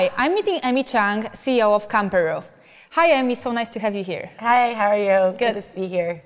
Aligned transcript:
Hi, 0.00 0.10
I'm 0.16 0.32
meeting 0.34 0.60
Amy 0.64 0.82
Chang, 0.82 1.24
CEO 1.34 1.74
of 1.74 1.86
Camperoo. 1.90 2.42
Hi, 2.92 3.08
Amy, 3.18 3.34
so 3.34 3.52
nice 3.52 3.68
to 3.68 3.78
have 3.80 3.94
you 3.94 4.02
here. 4.02 4.30
Hi, 4.38 4.72
how 4.72 4.86
are 4.86 4.98
you? 4.98 5.36
Good, 5.36 5.52
Good 5.52 5.62
to 5.62 5.74
be 5.74 5.88
here. 5.88 6.22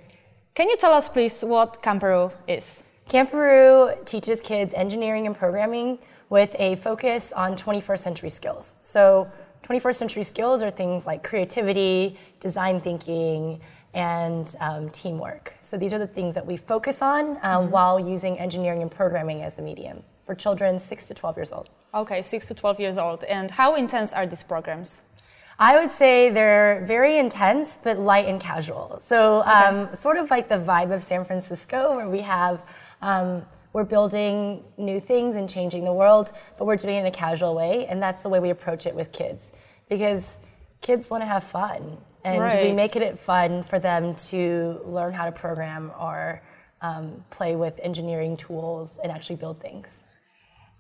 Can 0.55 0.69
you 0.69 0.77
tell 0.77 0.93
us, 0.93 1.09
please, 1.09 1.43
what 1.43 1.83
Camperoo 1.83 2.33
is? 2.47 2.85
Camperoo 3.09 4.07
teaches 4.07 4.41
kids 4.41 4.73
engineering 4.75 5.27
and 5.27 5.35
programming 5.37 5.99
with 6.31 6.55
a 6.61 6.77
focus 6.77 7.33
on 7.33 7.57
21st 7.57 7.99
century 7.99 8.31
skills. 8.31 8.77
So, 8.83 9.29
21st 9.65 9.95
century 9.97 10.23
skills 10.23 10.63
are 10.63 10.71
things 10.71 11.05
like 11.05 11.25
creativity, 11.25 12.17
design 12.39 12.81
thinking, 12.81 13.61
and 13.93 14.55
um, 14.61 14.89
teamwork. 14.91 15.55
So, 15.63 15.77
these 15.77 15.93
are 15.93 15.99
the 15.99 16.07
things 16.07 16.37
that 16.37 16.47
we 16.47 16.57
focus 16.57 17.03
on 17.03 17.31
um, 17.31 17.39
mm-hmm. 17.39 17.71
while 17.73 17.99
using 17.99 18.39
engineering 18.39 18.83
and 18.83 18.91
programming 18.91 19.43
as 19.43 19.57
the 19.57 19.63
medium 19.63 20.05
for 20.25 20.37
children 20.37 20.79
6 20.79 21.07
to 21.07 21.15
12 21.15 21.37
years 21.37 21.51
old. 21.51 21.71
Okay, 21.95 22.23
6 22.23 22.49
to 22.49 22.55
12 22.55 22.81
years 22.81 22.99
old. 22.99 23.23
And 23.25 23.51
how 23.53 23.77
intense 23.77 24.13
are 24.13 24.27
these 24.27 24.43
programs? 24.43 25.03
I 25.59 25.79
would 25.79 25.91
say 25.91 26.31
they're 26.31 26.85
very 26.87 27.19
intense, 27.19 27.79
but 27.81 27.99
light 27.99 28.27
and 28.27 28.41
casual. 28.41 28.99
So, 29.01 29.45
um, 29.45 29.77
okay. 29.77 29.95
sort 29.95 30.17
of 30.17 30.29
like 30.29 30.49
the 30.49 30.57
vibe 30.57 30.93
of 30.93 31.05
San 31.05 31.25
Francisco, 31.25 31.95
where 31.95 32.09
we 32.09 32.23
have, 32.23 32.61
um, 33.01 33.45
we're 33.73 33.85
building 33.85 34.65
new 34.77 34.99
things 34.99 35.37
and 35.37 35.49
changing 35.49 35.85
the 35.85 35.93
world, 35.93 36.33
but 36.59 36.65
we're 36.65 36.77
doing 36.77 36.97
it 36.97 37.01
in 37.01 37.07
a 37.07 37.13
casual 37.13 37.55
way. 37.55 37.87
And 37.87 38.03
that's 38.03 38.25
the 38.25 38.29
way 38.29 38.41
we 38.41 38.51
approach 38.51 38.87
it 38.87 38.95
with 38.97 39.13
kids. 39.13 39.53
Because 39.89 40.39
kids 40.81 41.09
want 41.09 41.23
to 41.23 41.27
have 41.27 41.45
fun. 41.45 41.99
And 42.25 42.41
right. 42.41 42.65
we 42.65 42.73
make 42.73 42.97
it 42.97 43.19
fun 43.21 43.63
for 43.63 43.79
them 43.79 44.17
to 44.31 44.81
learn 44.85 45.13
how 45.13 45.27
to 45.27 45.33
program 45.33 45.93
or 45.99 46.43
um, 46.83 47.25
play 47.31 47.55
with 47.55 47.79
engineering 47.83 48.37
tools 48.37 48.99
and 49.03 49.13
actually 49.13 49.37
build 49.37 49.61
things. 49.61 50.03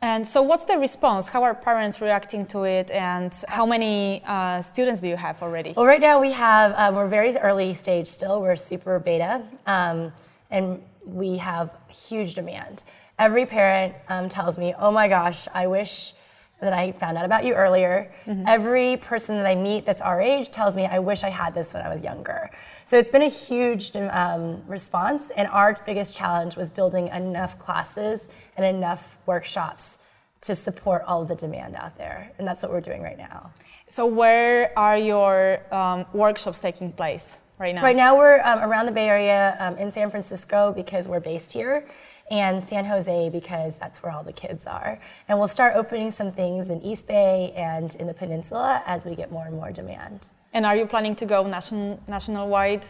And 0.00 0.26
so, 0.26 0.42
what's 0.42 0.64
the 0.64 0.76
response? 0.78 1.28
How 1.28 1.42
are 1.44 1.54
parents 1.54 2.00
reacting 2.00 2.44
to 2.46 2.64
it, 2.64 2.90
and 2.90 3.34
how 3.48 3.64
many 3.64 4.22
uh, 4.26 4.60
students 4.60 5.00
do 5.00 5.08
you 5.08 5.16
have 5.16 5.42
already? 5.42 5.72
Well, 5.74 5.86
right 5.86 6.00
now 6.00 6.20
we 6.20 6.32
have 6.32 6.74
um, 6.76 6.94
we're 6.94 7.08
very 7.08 7.34
early 7.36 7.72
stage 7.74 8.06
still. 8.06 8.40
We're 8.42 8.56
super 8.56 8.98
beta, 8.98 9.42
um, 9.66 10.12
and 10.50 10.82
we 11.06 11.38
have 11.38 11.70
huge 11.88 12.34
demand. 12.34 12.84
Every 13.18 13.46
parent 13.46 13.94
um, 14.08 14.28
tells 14.28 14.58
me, 14.58 14.74
"Oh 14.78 14.90
my 14.90 15.08
gosh, 15.08 15.48
I 15.54 15.66
wish." 15.66 16.14
that 16.60 16.72
I 16.72 16.92
found 16.92 17.18
out 17.18 17.24
about 17.24 17.44
you 17.44 17.54
earlier. 17.54 18.12
Mm-hmm. 18.26 18.44
Every 18.46 18.96
person 18.96 19.36
that 19.36 19.46
I 19.46 19.54
meet 19.54 19.84
that's 19.86 20.00
our 20.00 20.20
age 20.20 20.50
tells 20.50 20.74
me, 20.74 20.86
I 20.86 20.98
wish 20.98 21.22
I 21.22 21.28
had 21.28 21.54
this 21.54 21.74
when 21.74 21.82
I 21.82 21.88
was 21.88 22.02
younger. 22.02 22.50
So 22.84 22.98
it's 22.98 23.10
been 23.10 23.22
a 23.22 23.28
huge 23.28 23.94
um, 23.96 24.62
response, 24.66 25.30
and 25.36 25.48
our 25.48 25.78
biggest 25.86 26.14
challenge 26.14 26.56
was 26.56 26.70
building 26.70 27.08
enough 27.08 27.58
classes 27.58 28.26
and 28.56 28.64
enough 28.64 29.19
workshops 29.27 29.98
to 30.42 30.55
support 30.55 31.02
all 31.06 31.24
the 31.24 31.34
demand 31.34 31.74
out 31.74 31.97
there, 31.97 32.30
and 32.38 32.47
that's 32.47 32.62
what 32.62 32.70
we're 32.70 32.80
doing 32.80 33.02
right 33.02 33.16
now. 33.16 33.50
So 33.88 34.06
where 34.06 34.77
are 34.78 34.98
your 34.98 35.61
um, 35.72 36.05
workshops 36.12 36.58
taking 36.58 36.92
place 36.92 37.38
right 37.58 37.74
now? 37.74 37.83
Right 37.83 37.96
now 37.96 38.16
we're 38.16 38.41
um, 38.42 38.58
around 38.58 38.86
the 38.86 38.92
Bay 38.92 39.08
Area 39.08 39.56
um, 39.58 39.78
in 39.78 39.91
San 39.91 40.11
Francisco 40.11 40.72
because 40.74 41.08
we're 41.08 41.20
based 41.20 41.52
here, 41.52 41.86
and 42.30 42.62
San 42.62 42.84
Jose 42.84 43.30
because 43.30 43.78
that's 43.78 44.02
where 44.02 44.12
all 44.12 44.22
the 44.22 44.33
kids 44.33 44.66
are. 44.66 45.00
And 45.28 45.39
we'll 45.39 45.48
start 45.48 45.77
opening 45.77 46.11
some 46.11 46.33
things 46.33 46.70
in 46.70 46.83
East 46.83 47.06
Bay 47.08 47.52
and 47.56 47.94
in 47.96 48.06
the 48.06 48.14
peninsula 48.14 48.83
as 48.86 49.05
we 49.05 49.14
get 49.14 49.30
more 49.30 49.46
and 49.46 49.56
more 49.56 49.72
demand. 49.72 50.28
And 50.52 50.66
are 50.66 50.77
you 50.77 50.86
planning 50.86 51.14
to 51.16 51.27
go 51.27 51.46
national 51.46 52.00
national 52.06 52.48
wide? 52.48 52.86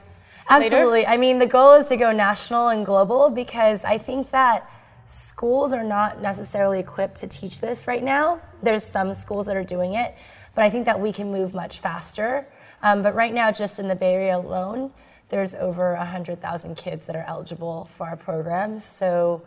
Absolutely. 0.48 1.00
Later? 1.00 1.10
I 1.10 1.16
mean, 1.16 1.38
the 1.38 1.46
goal 1.46 1.74
is 1.74 1.86
to 1.86 1.96
go 1.96 2.12
national 2.12 2.68
and 2.68 2.84
global 2.84 3.30
because 3.30 3.84
I 3.84 3.96
think 3.96 4.30
that 4.30 4.68
schools 5.04 5.72
are 5.72 5.84
not 5.84 6.22
necessarily 6.22 6.78
equipped 6.78 7.16
to 7.16 7.26
teach 7.26 7.60
this 7.60 7.86
right 7.86 8.02
now. 8.02 8.40
There's 8.62 8.84
some 8.84 9.14
schools 9.14 9.46
that 9.46 9.56
are 9.56 9.64
doing 9.64 9.94
it, 9.94 10.14
but 10.54 10.64
I 10.64 10.70
think 10.70 10.86
that 10.86 11.00
we 11.00 11.12
can 11.12 11.30
move 11.30 11.54
much 11.54 11.78
faster. 11.78 12.46
Um, 12.82 13.02
but 13.02 13.14
right 13.14 13.32
now, 13.32 13.50
just 13.50 13.78
in 13.78 13.88
the 13.88 13.94
Bay 13.94 14.14
Area 14.14 14.36
alone, 14.36 14.92
there's 15.28 15.54
over 15.54 15.94
100,000 15.96 16.76
kids 16.76 17.06
that 17.06 17.16
are 17.16 17.24
eligible 17.26 17.88
for 17.96 18.06
our 18.06 18.16
programs. 18.16 18.84
So 18.84 19.42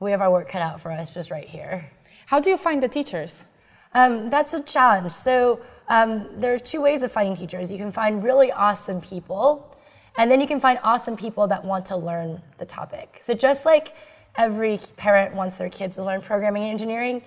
we 0.00 0.10
have 0.10 0.20
our 0.20 0.30
work 0.30 0.48
cut 0.48 0.62
out 0.62 0.80
for 0.80 0.90
us 0.90 1.14
just 1.14 1.30
right 1.30 1.48
here. 1.48 1.90
How 2.26 2.40
do 2.40 2.50
you 2.50 2.56
find 2.56 2.82
the 2.82 2.88
teachers? 2.88 3.46
Um, 3.94 4.30
that's 4.30 4.52
a 4.54 4.62
challenge. 4.62 5.12
So 5.12 5.60
um, 5.88 6.28
there 6.36 6.54
are 6.54 6.58
two 6.58 6.80
ways 6.80 7.02
of 7.02 7.10
finding 7.10 7.36
teachers. 7.36 7.70
You 7.70 7.78
can 7.78 7.92
find 7.92 8.22
really 8.22 8.52
awesome 8.52 9.00
people, 9.00 9.76
and 10.16 10.30
then 10.30 10.40
you 10.40 10.46
can 10.46 10.60
find 10.60 10.78
awesome 10.82 11.16
people 11.16 11.48
that 11.48 11.64
want 11.64 11.86
to 11.86 11.96
learn 11.96 12.42
the 12.58 12.64
topic. 12.64 13.18
So 13.20 13.34
just 13.34 13.66
like 13.66 13.94
every 14.36 14.80
parent 14.96 15.34
wants 15.34 15.58
their 15.58 15.70
kids 15.70 15.96
to 15.96 16.04
learn 16.04 16.20
programming 16.22 16.62
and 16.64 16.72
engineering, 16.72 17.22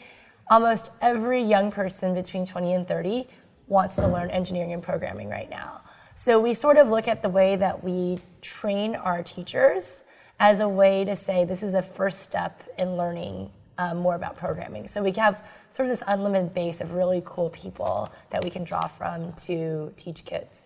almost 0.49 0.91
every 1.01 1.41
young 1.41 1.71
person 1.71 2.13
between 2.13 2.45
20 2.45 2.73
and 2.73 2.87
30 2.87 3.27
wants 3.67 3.95
to 3.95 4.07
learn 4.07 4.29
engineering 4.29 4.73
and 4.73 4.83
programming 4.83 5.29
right 5.29 5.49
now. 5.49 5.81
So 6.15 6.39
we 6.39 6.53
sort 6.53 6.77
of 6.77 6.89
look 6.89 7.07
at 7.07 7.21
the 7.21 7.29
way 7.29 7.55
that 7.55 7.83
we 7.83 8.19
train 8.41 8.95
our 8.95 9.23
teachers 9.23 10.03
as 10.39 10.59
a 10.59 10.67
way 10.67 11.05
to 11.05 11.15
say 11.15 11.45
this 11.45 11.63
is 11.63 11.73
a 11.73 11.81
first 11.81 12.21
step 12.21 12.61
in 12.77 12.97
learning 12.97 13.51
um, 13.77 13.97
more 13.97 14.15
about 14.15 14.37
programming. 14.37 14.87
So 14.87 15.01
we 15.01 15.11
have 15.13 15.43
sort 15.69 15.89
of 15.89 15.97
this 15.97 16.03
unlimited 16.05 16.53
base 16.53 16.81
of 16.81 16.93
really 16.93 17.23
cool 17.25 17.49
people 17.49 18.11
that 18.29 18.43
we 18.43 18.49
can 18.49 18.63
draw 18.63 18.85
from 18.85 19.33
to 19.47 19.91
teach 19.97 20.25
kids. 20.25 20.65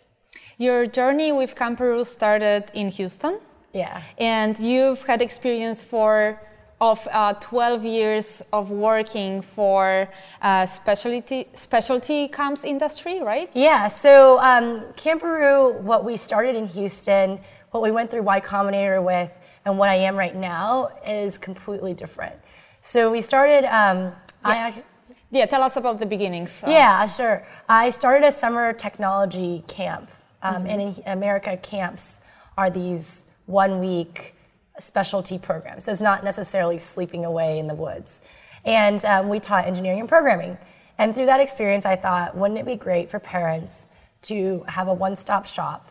Your 0.57 0.85
journey 0.85 1.31
with 1.31 1.55
Camperoo 1.55 2.05
started 2.05 2.65
in 2.73 2.89
Houston. 2.89 3.39
Yeah. 3.73 4.01
And 4.17 4.57
you've 4.59 5.03
had 5.03 5.21
experience 5.21 5.83
for 5.83 6.41
of 6.79 7.07
uh, 7.11 7.33
12 7.33 7.85
years 7.85 8.43
of 8.53 8.69
working 8.69 9.41
for 9.41 10.07
uh, 10.41 10.65
specialty 10.65 11.47
specialty 11.53 12.27
comms 12.27 12.63
industry, 12.63 13.19
right? 13.19 13.49
Yeah. 13.53 13.87
So 13.87 14.39
um, 14.39 14.81
Camperoo, 14.95 15.81
what 15.81 16.05
we 16.05 16.17
started 16.17 16.55
in 16.55 16.67
Houston, 16.67 17.39
what 17.71 17.81
we 17.81 17.91
went 17.91 18.11
through 18.11 18.23
Y 18.23 18.41
Combinator 18.41 19.03
with, 19.03 19.31
and 19.65 19.77
what 19.77 19.89
I 19.89 19.95
am 19.95 20.15
right 20.15 20.35
now 20.35 20.91
is 21.05 21.37
completely 21.37 21.93
different. 21.93 22.35
So 22.81 23.11
we 23.11 23.21
started. 23.21 23.65
Um, 23.65 24.13
yeah. 24.45 24.73
I, 24.75 24.83
yeah, 25.29 25.45
tell 25.45 25.61
us 25.61 25.75
about 25.75 25.99
the 25.99 26.05
beginnings. 26.05 26.51
So. 26.51 26.69
Yeah, 26.69 27.05
sure. 27.05 27.45
I 27.67 27.89
started 27.89 28.25
a 28.25 28.31
summer 28.31 28.71
technology 28.71 29.63
camp, 29.67 30.09
um, 30.41 30.55
mm-hmm. 30.55 30.67
and 30.67 30.81
in 30.81 31.03
America, 31.05 31.57
camps 31.57 32.21
are 32.57 32.69
these 32.69 33.25
one 33.47 33.79
week 33.79 34.35
specialty 34.79 35.39
programs. 35.39 35.85
So 35.85 35.91
it's 35.91 36.01
not 36.01 36.23
necessarily 36.23 36.77
sleeping 36.77 37.25
away 37.25 37.57
in 37.57 37.67
the 37.67 37.73
woods. 37.73 38.21
And 38.63 39.03
um, 39.05 39.29
we 39.29 39.39
taught 39.39 39.65
engineering 39.65 39.99
and 39.99 40.07
programming. 40.07 40.57
And 40.97 41.15
through 41.15 41.25
that 41.27 41.39
experience, 41.39 41.85
I 41.85 41.95
thought, 41.95 42.37
wouldn't 42.37 42.59
it 42.59 42.65
be 42.65 42.75
great 42.75 43.09
for 43.09 43.19
parents 43.19 43.87
to 44.23 44.63
have 44.67 44.87
a 44.87 44.93
one 44.93 45.15
stop 45.15 45.45
shop 45.45 45.89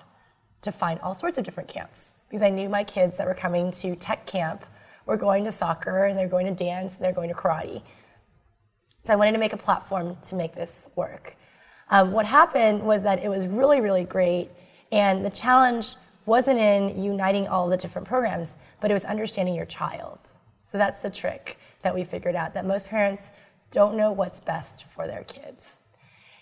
to 0.62 0.70
find 0.70 1.00
all 1.00 1.14
sorts 1.14 1.38
of 1.38 1.44
different 1.44 1.68
camps? 1.68 2.12
Because 2.28 2.42
I 2.42 2.50
knew 2.50 2.68
my 2.68 2.84
kids 2.84 3.18
that 3.18 3.26
were 3.26 3.34
coming 3.34 3.70
to 3.72 3.96
tech 3.96 4.26
camp 4.26 4.64
were 5.06 5.16
going 5.16 5.44
to 5.44 5.52
soccer 5.52 6.04
and 6.04 6.18
they're 6.18 6.28
going 6.28 6.46
to 6.46 6.52
dance 6.54 6.96
and 6.96 7.04
they're 7.04 7.12
going 7.12 7.28
to 7.28 7.34
karate. 7.34 7.82
So 9.04 9.12
I 9.12 9.16
wanted 9.16 9.32
to 9.32 9.38
make 9.38 9.52
a 9.52 9.56
platform 9.56 10.16
to 10.28 10.34
make 10.34 10.54
this 10.54 10.88
work. 10.96 11.36
Um, 11.88 12.10
what 12.10 12.26
happened 12.26 12.82
was 12.82 13.04
that 13.04 13.22
it 13.22 13.28
was 13.28 13.46
really, 13.46 13.80
really 13.80 14.02
great. 14.02 14.50
And 14.90 15.24
the 15.24 15.30
challenge 15.30 15.94
wasn't 16.26 16.58
in 16.58 17.02
uniting 17.02 17.48
all 17.48 17.68
the 17.68 17.76
different 17.76 18.06
programs 18.06 18.54
but 18.80 18.90
it 18.90 18.94
was 18.94 19.04
understanding 19.04 19.54
your 19.54 19.66
child. 19.66 20.18
So 20.62 20.78
that's 20.78 21.00
the 21.00 21.10
trick 21.10 21.58
that 21.82 21.94
we 21.94 22.04
figured 22.04 22.34
out 22.34 22.54
that 22.54 22.66
most 22.66 22.88
parents 22.88 23.30
don't 23.70 23.96
know 23.96 24.12
what's 24.12 24.40
best 24.40 24.84
for 24.94 25.06
their 25.06 25.24
kids. 25.24 25.76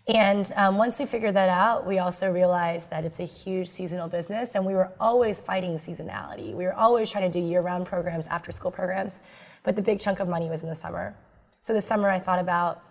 And 0.07 0.53
um, 0.57 0.77
once 0.77 0.99
we 0.99 1.07
figured 1.07 1.35
that 1.35 1.49
out, 1.49 1.87
we 1.87 1.99
also 1.99 2.31
realized 2.31 2.91
that 2.91 3.05
it's 3.05 3.21
a 3.21 3.25
huge 3.25 3.69
seasonal 3.69 4.09
business, 4.09 4.55
and 4.55 4.67
we 4.67 4.75
were 4.75 4.93
always 5.01 5.41
fighting 5.41 5.77
seasonality. 5.79 6.55
We 6.55 6.65
were 6.65 6.75
always 6.75 7.11
trying 7.11 7.31
to 7.31 7.41
do 7.41 7.45
year 7.45 7.63
round 7.63 7.87
programs, 7.87 8.27
after 8.27 8.53
school 8.53 8.71
programs, 8.71 9.21
but 9.63 9.77
the 9.77 9.83
big 9.83 10.01
chunk 10.01 10.21
of 10.21 10.29
money 10.29 10.51
was 10.51 10.63
in 10.63 10.69
the 10.69 10.77
summer. 10.77 11.17
So 11.63 11.73
this 11.73 11.87
summer, 11.87 12.11
I 12.11 12.21
thought 12.21 12.39
about 12.39 12.83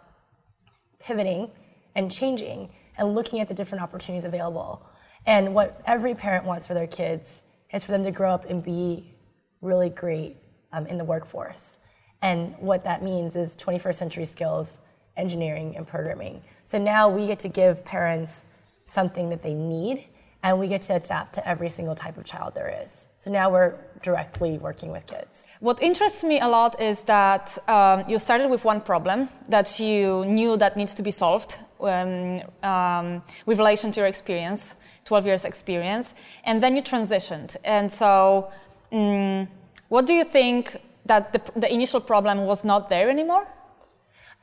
pivoting 1.00 1.51
and 1.94 2.12
changing 2.12 2.71
and 2.97 3.13
looking 3.13 3.39
at 3.39 3.47
the 3.47 3.53
different 3.53 3.83
opportunities 3.83 4.25
available. 4.25 4.83
And 5.25 5.53
what 5.53 5.81
every 5.85 6.15
parent 6.15 6.45
wants 6.45 6.67
for 6.67 6.73
their 6.73 6.87
kids 6.87 7.41
is 7.73 7.83
for 7.83 7.91
them 7.91 8.03
to 8.03 8.11
grow 8.11 8.33
up 8.33 8.49
and 8.49 8.63
be 8.63 9.13
really 9.61 9.89
great 9.89 10.37
um, 10.71 10.85
in 10.87 10.97
the 10.97 11.05
workforce. 11.05 11.77
And 12.21 12.55
what 12.59 12.83
that 12.83 13.03
means 13.03 13.35
is 13.35 13.55
21st 13.55 13.95
century 13.95 14.25
skills, 14.25 14.79
engineering, 15.17 15.75
and 15.75 15.87
programming. 15.87 16.41
So 16.65 16.77
now 16.77 17.09
we 17.09 17.27
get 17.27 17.39
to 17.39 17.49
give 17.49 17.83
parents 17.83 18.45
something 18.85 19.29
that 19.29 19.43
they 19.43 19.53
need, 19.53 20.05
and 20.44 20.60
we 20.60 20.68
get 20.68 20.81
to 20.84 20.95
adapt 20.95 21.34
to 21.36 21.48
every 21.48 21.69
single 21.69 21.95
type 21.95 22.18
of 22.18 22.25
child 22.25 22.54
there 22.54 22.81
is. 22.84 23.07
So 23.18 23.31
now 23.31 23.50
we're 23.50 23.75
directly 24.01 24.57
working 24.57 24.92
with 24.92 25.07
kids. 25.07 25.45
What 25.62 25.81
interests 25.81 26.24
me 26.24 26.40
a 26.42 26.48
lot 26.48 26.80
is 26.81 27.04
that 27.04 27.57
um, 27.69 28.04
you 28.07 28.19
started 28.19 28.50
with 28.50 28.66
one 28.66 28.81
problem 28.81 29.30
that 29.50 29.80
you 29.80 30.25
knew 30.25 30.57
that 30.57 30.75
needs 30.75 30.94
to 30.95 31.01
be 31.01 31.12
solved 31.12 31.60
um, 31.80 32.42
um, 32.62 33.24
with 33.45 33.57
relation 33.57 33.92
to 33.94 34.01
your 34.01 34.07
experience, 34.07 34.75
12 35.06 35.25
years 35.25 35.45
experience, 35.45 36.13
and 36.44 36.62
then 36.62 36.75
you 36.75 36.81
transitioned. 36.81 37.56
And 37.63 37.92
so 37.92 38.51
Mm, 38.94 39.48
what 39.90 40.06
do 40.06 40.13
you 40.13 40.24
think 40.24 40.78
that 41.07 41.34
the, 41.34 41.42
the 41.60 41.74
initial 41.74 42.00
problem 42.00 42.45
was 42.45 42.63
not 42.63 42.90
there 42.90 43.10
anymore? 43.10 43.48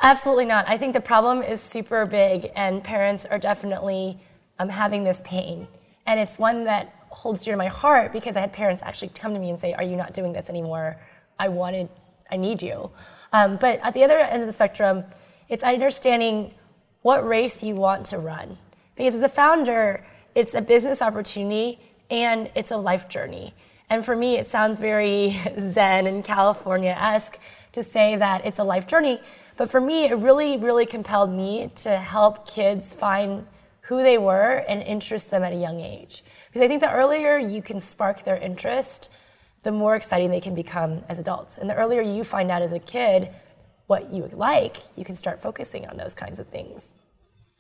Absolutely 0.03 0.47
not. 0.47 0.69
I 0.69 0.77
think 0.77 0.93
the 0.93 1.01
problem 1.01 1.43
is 1.43 1.61
super 1.61 2.05
big, 2.05 2.51
and 2.57 2.83
parents 2.83 3.25
are 3.25 3.39
definitely 3.39 4.19
um, 4.59 4.71
having 4.71 5.05
this 5.05 5.23
pain. 5.25 5.69
And 6.07 6.19
it's 6.19 6.39
one 6.39 6.65
that 6.65 6.95
holds 7.11 7.45
dear 7.45 7.55
to 7.55 7.59
my 7.59 7.69
heart 7.69 8.13
because 8.13 8.37
I 8.37 8.41
had 8.41 8.53
parents 8.53 8.83
actually 8.83 9.09
come 9.09 9.35
to 9.35 9.41
me 9.41 9.51
and 9.51 9.59
say, 9.59 9.73
Are 9.75 9.83
you 9.83 9.97
not 9.97 10.15
doing 10.15 10.33
this 10.33 10.49
anymore? 10.49 11.01
I 11.39 11.49
wanted, 11.49 11.89
I 12.31 12.37
need 12.37 12.63
you. 12.63 12.91
Um, 13.33 13.57
but 13.57 13.81
at 13.83 13.95
the 13.95 14.05
other 14.05 14.19
end 14.19 14.43
of 14.43 14.47
the 14.47 14.53
spectrum, 14.53 15.05
it's 15.49 15.63
understanding 15.65 16.55
what 17.03 17.27
race 17.27 17.63
you 17.63 17.75
want 17.75 18.07
to 18.07 18.19
run. 18.19 18.59
Because 18.97 19.15
as 19.15 19.23
a 19.23 19.29
founder, 19.29 20.05
it's 20.35 20.55
a 20.55 20.61
business 20.61 21.01
opportunity 21.01 21.81
and 22.11 22.51
it's 22.55 22.71
a 22.71 22.77
life 22.77 23.09
journey. 23.09 23.55
And 23.89 24.05
for 24.05 24.15
me, 24.15 24.37
it 24.37 24.47
sounds 24.47 24.79
very 24.79 25.41
Zen 25.59 26.07
and 26.07 26.25
California 26.25 26.97
esque 26.99 27.39
to 27.73 27.83
say 27.83 28.17
that 28.17 28.45
it's 28.45 28.59
a 28.59 28.65
life 28.65 28.87
journey. 28.87 29.21
But 29.57 29.71
for 29.71 29.81
me, 29.81 30.05
it 30.05 30.15
really, 30.15 30.57
really 30.57 30.87
compelled 30.87 31.31
me 31.31 31.71
to 31.77 31.97
help 31.97 32.47
kids 32.47 32.93
find 32.93 33.47
who 33.91 34.05
they 34.05 34.17
were 34.17 34.65
and 34.69 34.81
interest 34.85 35.33
them 35.33 35.43
at 35.43 35.53
a 35.53 35.57
young 35.57 35.81
age. 35.81 36.23
Because 36.47 36.63
I 36.63 36.69
think 36.69 36.81
the 36.81 36.93
earlier 36.93 37.37
you 37.37 37.61
can 37.61 37.81
spark 37.81 38.23
their 38.23 38.37
interest, 38.37 39.11
the 39.65 39.73
more 39.73 39.97
exciting 39.97 40.31
they 40.31 40.41
can 40.41 40.55
become 40.55 41.03
as 41.09 41.19
adults. 41.19 41.59
And 41.59 41.69
the 41.69 41.75
earlier 41.75 42.01
you 42.01 42.23
find 42.23 42.53
out 42.53 42.63
as 42.63 42.71
a 42.71 42.79
kid 42.79 43.31
what 43.89 44.13
you 44.13 44.31
like, 44.33 44.77
you 44.97 45.05
can 45.05 45.17
start 45.17 45.43
focusing 45.43 45.89
on 45.89 45.97
those 45.97 46.15
kinds 46.15 46.39
of 46.39 46.47
things. 46.47 46.93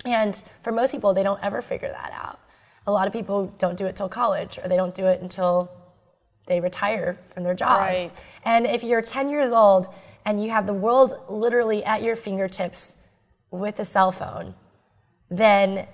And 0.04 0.40
for 0.62 0.70
most 0.70 0.92
people, 0.92 1.12
they 1.14 1.24
don't 1.24 1.42
ever 1.42 1.62
figure 1.62 1.88
that 1.88 2.12
out. 2.12 2.38
A 2.86 2.92
lot 2.92 3.08
of 3.08 3.12
people 3.12 3.52
don't 3.58 3.76
do 3.76 3.86
it 3.86 3.96
till 3.96 4.08
college, 4.08 4.56
or 4.62 4.68
they 4.68 4.76
don't 4.76 4.94
do 4.94 5.06
it 5.06 5.20
until 5.20 5.68
they 6.46 6.60
retire 6.60 7.18
from 7.34 7.42
their 7.42 7.54
jobs. 7.54 7.80
Right. 7.80 8.12
And 8.44 8.66
if 8.66 8.84
you're 8.84 9.02
10 9.02 9.30
years 9.30 9.50
old 9.50 9.88
and 10.24 10.40
you 10.40 10.50
have 10.50 10.68
the 10.68 10.74
world 10.74 11.12
literally 11.28 11.84
at 11.84 12.04
your 12.04 12.14
fingertips 12.14 12.94
with 13.50 13.80
a 13.80 13.84
cell 13.84 14.12
phone, 14.12 14.54
then 15.28 15.88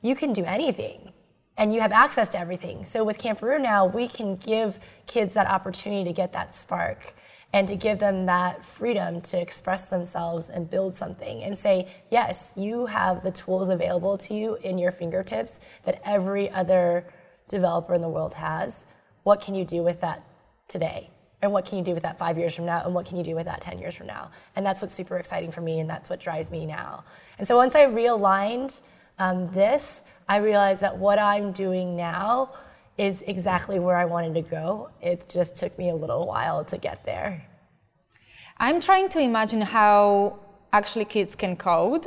you 0.00 0.14
can 0.14 0.32
do 0.32 0.44
anything 0.44 1.12
and 1.56 1.74
you 1.74 1.80
have 1.80 1.92
access 1.92 2.28
to 2.30 2.38
everything. 2.38 2.84
So 2.84 3.02
with 3.02 3.18
Camperoo 3.18 3.60
now, 3.60 3.84
we 3.84 4.08
can 4.08 4.36
give 4.36 4.78
kids 5.06 5.34
that 5.34 5.48
opportunity 5.48 6.04
to 6.04 6.12
get 6.12 6.32
that 6.32 6.54
spark 6.54 7.14
and 7.52 7.66
to 7.66 7.74
give 7.74 7.98
them 7.98 8.26
that 8.26 8.64
freedom 8.64 9.20
to 9.22 9.40
express 9.40 9.88
themselves 9.88 10.48
and 10.48 10.70
build 10.70 10.94
something 10.96 11.42
and 11.42 11.58
say, 11.58 11.88
yes, 12.10 12.52
you 12.56 12.86
have 12.86 13.24
the 13.24 13.30
tools 13.30 13.68
available 13.70 14.18
to 14.18 14.34
you 14.34 14.56
in 14.56 14.78
your 14.78 14.92
fingertips 14.92 15.58
that 15.84 16.00
every 16.04 16.50
other 16.50 17.06
developer 17.48 17.94
in 17.94 18.02
the 18.02 18.08
world 18.08 18.34
has. 18.34 18.84
What 19.22 19.40
can 19.40 19.54
you 19.54 19.64
do 19.64 19.82
with 19.82 20.00
that 20.02 20.24
today? 20.68 21.10
And 21.40 21.52
what 21.52 21.64
can 21.64 21.78
you 21.78 21.84
do 21.84 21.94
with 21.94 22.02
that 22.02 22.18
five 22.18 22.36
years 22.36 22.54
from 22.54 22.66
now? 22.66 22.84
And 22.84 22.94
what 22.94 23.06
can 23.06 23.16
you 23.16 23.24
do 23.24 23.34
with 23.34 23.46
that 23.46 23.60
10 23.60 23.78
years 23.78 23.94
from 23.94 24.08
now? 24.08 24.30
And 24.54 24.66
that's 24.66 24.82
what's 24.82 24.94
super 24.94 25.18
exciting 25.18 25.50
for 25.52 25.60
me, 25.60 25.80
and 25.80 25.88
that's 25.88 26.10
what 26.10 26.20
drives 26.20 26.50
me 26.50 26.66
now. 26.66 27.04
And 27.38 27.46
so 27.46 27.56
once 27.56 27.74
I 27.74 27.86
realigned 27.86 28.80
um, 29.18 29.52
this, 29.52 30.02
I 30.28 30.36
realized 30.36 30.80
that 30.80 30.98
what 30.98 31.18
I'm 31.18 31.52
doing 31.52 31.96
now 31.96 32.50
is 32.96 33.22
exactly 33.26 33.78
where 33.78 33.96
I 33.96 34.04
wanted 34.04 34.34
to 34.34 34.42
go. 34.42 34.90
It 35.00 35.28
just 35.28 35.56
took 35.56 35.78
me 35.78 35.90
a 35.90 35.94
little 35.94 36.26
while 36.26 36.64
to 36.64 36.76
get 36.76 37.04
there. 37.04 37.46
I'm 38.58 38.80
trying 38.80 39.08
to 39.10 39.20
imagine 39.20 39.60
how 39.60 40.40
actually 40.72 41.04
kids 41.04 41.34
can 41.34 41.56
code. 41.56 42.06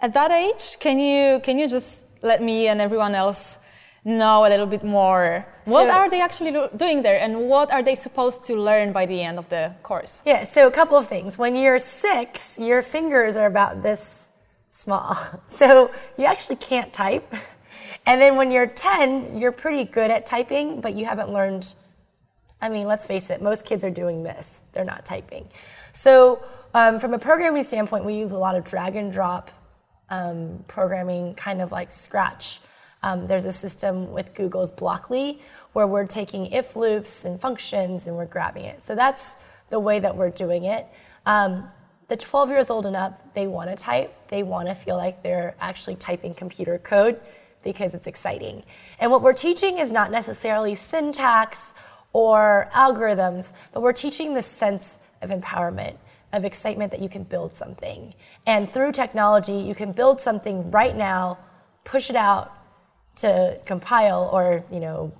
At 0.00 0.14
that 0.14 0.30
age, 0.30 0.78
can 0.80 0.98
you 0.98 1.40
can 1.40 1.58
you 1.58 1.68
just 1.68 2.06
let 2.22 2.42
me 2.42 2.68
and 2.68 2.80
everyone 2.80 3.14
else 3.14 3.58
know 4.04 4.46
a 4.46 4.48
little 4.48 4.66
bit 4.66 4.84
more? 4.84 5.46
what 5.68 5.88
are 5.90 6.08
they 6.08 6.20
actually 6.20 6.52
doing 6.76 7.02
there, 7.02 7.20
and 7.20 7.48
what 7.48 7.70
are 7.70 7.82
they 7.82 7.94
supposed 7.94 8.46
to 8.46 8.54
learn 8.54 8.92
by 8.92 9.04
the 9.04 9.22
end 9.22 9.38
of 9.38 9.48
the 9.50 9.74
course? 9.82 10.22
Yeah, 10.24 10.44
so 10.44 10.66
a 10.66 10.70
couple 10.70 10.96
of 10.96 11.06
things. 11.06 11.36
When 11.36 11.54
you're 11.54 11.78
six, 11.78 12.58
your 12.58 12.80
fingers 12.80 13.36
are 13.36 13.46
about 13.46 13.82
this 13.82 14.27
small, 14.78 15.16
so 15.46 15.90
you 16.16 16.24
actually 16.24 16.56
can't 16.56 16.92
type. 16.92 17.34
And 18.06 18.22
then 18.22 18.36
when 18.36 18.50
you're 18.50 18.66
10, 18.66 19.38
you're 19.38 19.52
pretty 19.52 19.84
good 19.84 20.10
at 20.10 20.24
typing, 20.24 20.80
but 20.80 20.94
you 20.94 21.04
haven't 21.04 21.32
learned. 21.32 21.74
I 22.60 22.68
mean, 22.68 22.86
let's 22.86 23.04
face 23.04 23.28
it, 23.30 23.42
most 23.42 23.64
kids 23.64 23.84
are 23.84 23.90
doing 23.90 24.22
this, 24.22 24.60
they're 24.72 24.84
not 24.84 25.04
typing. 25.04 25.48
So, 25.92 26.42
um, 26.74 27.00
from 27.00 27.14
a 27.14 27.18
programming 27.18 27.64
standpoint, 27.64 28.04
we 28.04 28.14
use 28.14 28.30
a 28.30 28.38
lot 28.38 28.54
of 28.54 28.64
drag 28.64 28.94
and 28.94 29.12
drop 29.12 29.50
um, 30.10 30.64
programming, 30.68 31.34
kind 31.34 31.60
of 31.60 31.72
like 31.72 31.90
Scratch. 31.90 32.60
Um, 33.02 33.26
there's 33.26 33.46
a 33.46 33.52
system 33.52 34.12
with 34.12 34.34
Google's 34.34 34.72
Blockly 34.72 35.40
where 35.72 35.86
we're 35.86 36.06
taking 36.06 36.46
if 36.46 36.76
loops 36.76 37.24
and 37.24 37.40
functions 37.40 38.06
and 38.06 38.16
we're 38.16 38.26
grabbing 38.26 38.64
it. 38.64 38.82
So 38.82 38.94
that's 38.94 39.36
the 39.70 39.78
way 39.78 39.98
that 40.00 40.16
we're 40.16 40.30
doing 40.30 40.64
it. 40.64 40.86
Um, 41.26 41.70
the 42.08 42.16
12 42.16 42.48
years 42.48 42.70
old 42.70 42.86
and 42.86 42.96
up, 42.96 43.34
they 43.34 43.46
want 43.46 43.70
to 43.70 43.76
type. 43.76 44.28
They 44.28 44.42
want 44.42 44.68
to 44.68 44.74
feel 44.74 44.96
like 44.96 45.22
they're 45.22 45.54
actually 45.60 45.96
typing 45.96 46.34
computer 46.34 46.78
code 46.78 47.20
because 47.62 47.94
it's 47.94 48.06
exciting. 48.06 48.62
And 48.98 49.10
what 49.10 49.22
we're 49.22 49.34
teaching 49.34 49.78
is 49.78 49.90
not 49.90 50.10
necessarily 50.10 50.74
syntax 50.74 51.72
or 52.14 52.70
algorithms, 52.74 53.52
but 53.72 53.82
we're 53.82 53.92
teaching 53.92 54.34
the 54.34 54.42
sense 54.42 54.98
of 55.20 55.28
empowerment, 55.28 55.96
of 56.32 56.44
excitement 56.44 56.92
that 56.92 57.02
you 57.02 57.10
can 57.10 57.24
build 57.24 57.54
something. 57.54 58.14
And 58.46 58.72
through 58.72 58.92
technology, 58.92 59.56
you 59.56 59.74
can 59.74 59.92
build 59.92 60.20
something 60.20 60.70
right 60.70 60.96
now, 60.96 61.38
push 61.84 62.08
it 62.08 62.16
out 62.16 62.54
to 63.16 63.60
compile 63.66 64.30
or, 64.32 64.64
you 64.72 64.80
know, 64.80 65.12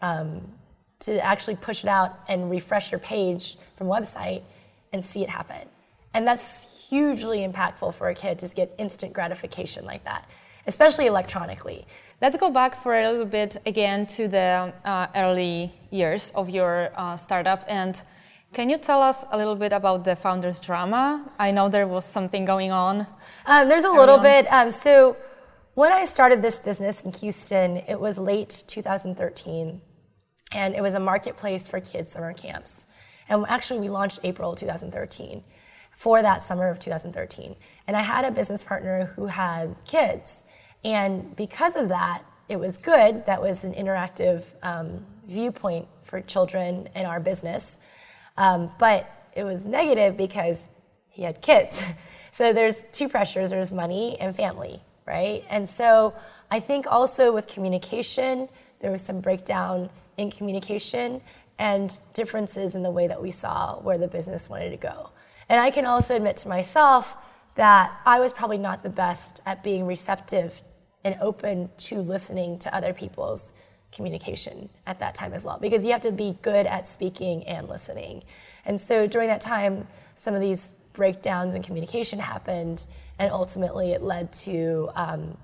um, 0.00 0.52
to 1.00 1.18
actually 1.24 1.56
push 1.56 1.82
it 1.82 1.88
out 1.88 2.20
and 2.28 2.50
refresh 2.50 2.92
your 2.92 3.00
page 3.00 3.58
from 3.76 3.88
website 3.88 4.42
and 4.92 5.04
see 5.04 5.22
it 5.22 5.30
happen. 5.30 5.68
And 6.16 6.26
that's 6.26 6.88
hugely 6.88 7.40
impactful 7.48 7.94
for 7.94 8.08
a 8.08 8.14
kid 8.14 8.38
to 8.40 8.48
get 8.48 8.74
instant 8.78 9.12
gratification 9.12 9.84
like 9.84 10.04
that 10.04 10.22
especially 10.66 11.06
electronically. 11.06 11.86
Let's 12.20 12.36
go 12.36 12.50
back 12.50 12.74
for 12.82 12.94
a 12.94 13.10
little 13.10 13.26
bit 13.26 13.60
again 13.66 14.06
to 14.08 14.28
the 14.28 14.72
uh, 14.84 15.06
early 15.14 15.72
years 15.90 16.32
of 16.34 16.50
your 16.50 16.90
uh, 16.96 17.16
startup. 17.16 17.64
And 17.68 18.02
can 18.52 18.70
you 18.70 18.78
tell 18.78 19.02
us 19.02 19.24
a 19.30 19.36
little 19.36 19.54
bit 19.54 19.72
about 19.72 20.04
the 20.04 20.16
founder's 20.16 20.60
drama? 20.60 21.30
I 21.38 21.50
know 21.50 21.68
there 21.68 21.86
was 21.86 22.04
something 22.04 22.44
going 22.44 22.72
on. 22.72 23.06
Um, 23.44 23.68
there's 23.68 23.84
a 23.84 23.90
little 23.90 24.16
on. 24.16 24.22
bit. 24.22 24.46
Um, 24.50 24.70
so, 24.70 25.16
when 25.74 25.92
I 25.92 26.06
started 26.06 26.40
this 26.40 26.58
business 26.58 27.02
in 27.02 27.12
Houston, 27.12 27.76
it 27.76 28.00
was 28.00 28.16
late 28.16 28.64
2013, 28.66 29.82
and 30.52 30.74
it 30.74 30.80
was 30.80 30.94
a 30.94 31.00
marketplace 31.00 31.68
for 31.68 31.80
kids 31.80 32.14
summer 32.14 32.32
camps. 32.32 32.86
And 33.28 33.44
actually, 33.46 33.80
we 33.80 33.90
launched 33.90 34.20
April 34.24 34.56
2013 34.56 35.44
for 35.96 36.22
that 36.22 36.44
summer 36.44 36.68
of 36.68 36.78
2013. 36.78 37.56
And 37.86 37.96
I 37.96 38.02
had 38.02 38.24
a 38.24 38.30
business 38.30 38.62
partner 38.62 39.06
who 39.16 39.26
had 39.26 39.74
kids. 39.86 40.42
And 40.84 41.34
because 41.34 41.74
of 41.74 41.88
that, 41.88 42.22
it 42.48 42.60
was 42.60 42.76
good. 42.76 43.26
That 43.26 43.40
was 43.40 43.64
an 43.64 43.74
interactive 43.74 44.44
um, 44.62 45.04
viewpoint 45.26 45.88
for 46.04 46.20
children 46.20 46.88
in 46.94 47.06
our 47.06 47.18
business. 47.18 47.78
Um, 48.36 48.70
but 48.78 49.10
it 49.34 49.42
was 49.44 49.64
negative 49.64 50.16
because 50.16 50.58
he 51.08 51.22
had 51.22 51.40
kids. 51.40 51.82
so 52.30 52.52
there's 52.52 52.82
two 52.92 53.08
pressures 53.08 53.50
there's 53.50 53.72
money 53.72 54.18
and 54.20 54.36
family, 54.36 54.82
right? 55.06 55.44
And 55.48 55.68
so 55.68 56.14
I 56.50 56.60
think 56.60 56.86
also 56.86 57.32
with 57.32 57.46
communication, 57.46 58.48
there 58.80 58.90
was 58.90 59.02
some 59.02 59.20
breakdown 59.20 59.88
in 60.18 60.30
communication 60.30 61.22
and 61.58 61.98
differences 62.12 62.74
in 62.74 62.82
the 62.82 62.90
way 62.90 63.06
that 63.08 63.20
we 63.20 63.30
saw 63.30 63.78
where 63.80 63.96
the 63.96 64.08
business 64.08 64.50
wanted 64.50 64.70
to 64.70 64.76
go. 64.76 65.10
And 65.48 65.60
I 65.60 65.70
can 65.70 65.86
also 65.86 66.16
admit 66.16 66.36
to 66.38 66.48
myself 66.48 67.16
that 67.54 68.00
I 68.04 68.20
was 68.20 68.32
probably 68.32 68.58
not 68.58 68.82
the 68.82 68.90
best 68.90 69.40
at 69.46 69.62
being 69.62 69.86
receptive 69.86 70.60
and 71.04 71.16
open 71.20 71.70
to 71.78 72.00
listening 72.00 72.58
to 72.60 72.74
other 72.74 72.92
people's 72.92 73.52
communication 73.92 74.68
at 74.86 74.98
that 74.98 75.14
time 75.14 75.32
as 75.32 75.44
well 75.44 75.58
because 75.58 75.84
you 75.84 75.92
have 75.92 76.02
to 76.02 76.12
be 76.12 76.36
good 76.42 76.66
at 76.66 76.88
speaking 76.88 77.44
and 77.44 77.68
listening. 77.68 78.22
And 78.64 78.80
so 78.80 79.06
during 79.06 79.28
that 79.28 79.40
time 79.40 79.86
some 80.14 80.34
of 80.34 80.40
these 80.40 80.72
breakdowns 80.92 81.54
in 81.54 81.62
communication 81.62 82.18
happened 82.18 82.86
and 83.18 83.30
ultimately 83.30 83.92
it 83.92 84.02
led 84.02 84.32
to 84.32 84.90
um, 84.94 85.38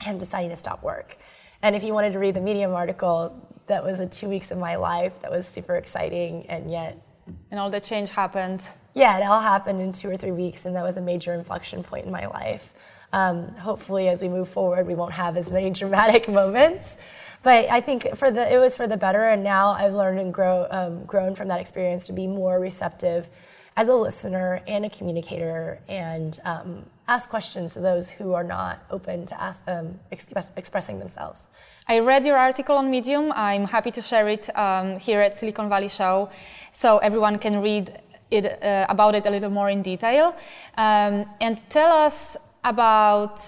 him 0.00 0.18
deciding 0.18 0.50
to 0.50 0.56
stop 0.56 0.82
work. 0.82 1.18
And 1.62 1.76
if 1.76 1.84
you 1.84 1.92
wanted 1.92 2.12
to 2.14 2.18
read 2.18 2.34
the 2.34 2.40
medium 2.40 2.72
article 2.72 3.48
that 3.66 3.84
was 3.84 3.98
the 3.98 4.06
two 4.06 4.28
weeks 4.28 4.50
of 4.50 4.58
my 4.58 4.76
life 4.76 5.12
that 5.22 5.30
was 5.30 5.46
super 5.46 5.76
exciting 5.76 6.46
and 6.46 6.70
yet 6.70 7.00
and 7.50 7.58
all 7.60 7.70
the 7.70 7.80
change 7.80 8.10
happened 8.10 8.68
yeah 8.94 9.18
it 9.18 9.24
all 9.24 9.40
happened 9.40 9.80
in 9.80 9.92
two 9.92 10.08
or 10.08 10.16
three 10.16 10.32
weeks 10.32 10.64
and 10.64 10.76
that 10.76 10.82
was 10.82 10.96
a 10.96 11.00
major 11.00 11.34
inflection 11.34 11.82
point 11.82 12.04
in 12.04 12.12
my 12.12 12.26
life 12.26 12.74
um, 13.14 13.54
hopefully, 13.54 14.08
as 14.08 14.20
we 14.20 14.28
move 14.28 14.48
forward, 14.48 14.88
we 14.88 14.96
won't 14.96 15.12
have 15.12 15.36
as 15.36 15.48
many 15.48 15.70
dramatic 15.80 16.28
moments. 16.28 16.96
But 17.44 17.70
I 17.70 17.80
think 17.80 18.16
for 18.16 18.30
the 18.30 18.52
it 18.52 18.58
was 18.58 18.76
for 18.76 18.88
the 18.88 18.96
better, 18.96 19.28
and 19.28 19.44
now 19.44 19.70
I've 19.70 19.94
learned 19.94 20.18
and 20.18 20.34
grow, 20.34 20.66
um, 20.70 21.04
grown 21.04 21.36
from 21.36 21.48
that 21.48 21.60
experience 21.60 22.06
to 22.06 22.12
be 22.12 22.26
more 22.26 22.58
receptive 22.58 23.28
as 23.76 23.88
a 23.88 23.94
listener 23.94 24.62
and 24.66 24.84
a 24.84 24.90
communicator, 24.90 25.80
and 25.88 26.40
um, 26.44 26.86
ask 27.06 27.28
questions 27.28 27.74
to 27.74 27.80
those 27.80 28.10
who 28.10 28.32
are 28.32 28.44
not 28.44 28.84
open 28.90 29.26
to 29.26 29.40
ask, 29.40 29.62
um, 29.68 30.00
express, 30.10 30.50
expressing 30.56 30.98
themselves. 30.98 31.46
I 31.86 31.98
read 31.98 32.24
your 32.24 32.38
article 32.38 32.78
on 32.78 32.90
Medium. 32.90 33.30
I'm 33.36 33.66
happy 33.66 33.90
to 33.90 34.00
share 34.00 34.26
it 34.28 34.48
um, 34.56 34.98
here 34.98 35.20
at 35.20 35.34
Silicon 35.34 35.68
Valley 35.68 35.88
Show, 35.88 36.30
so 36.72 36.96
everyone 36.98 37.38
can 37.38 37.60
read 37.60 38.00
it, 38.30 38.62
uh, 38.62 38.86
about 38.88 39.14
it 39.14 39.26
a 39.26 39.30
little 39.30 39.50
more 39.50 39.68
in 39.68 39.82
detail 39.82 40.34
um, 40.78 41.26
and 41.42 41.60
tell 41.68 41.92
us 41.92 42.38
about 42.64 43.38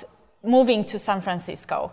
moving 0.44 0.84
to 0.84 0.98
San 0.98 1.22
Francisco. 1.22 1.92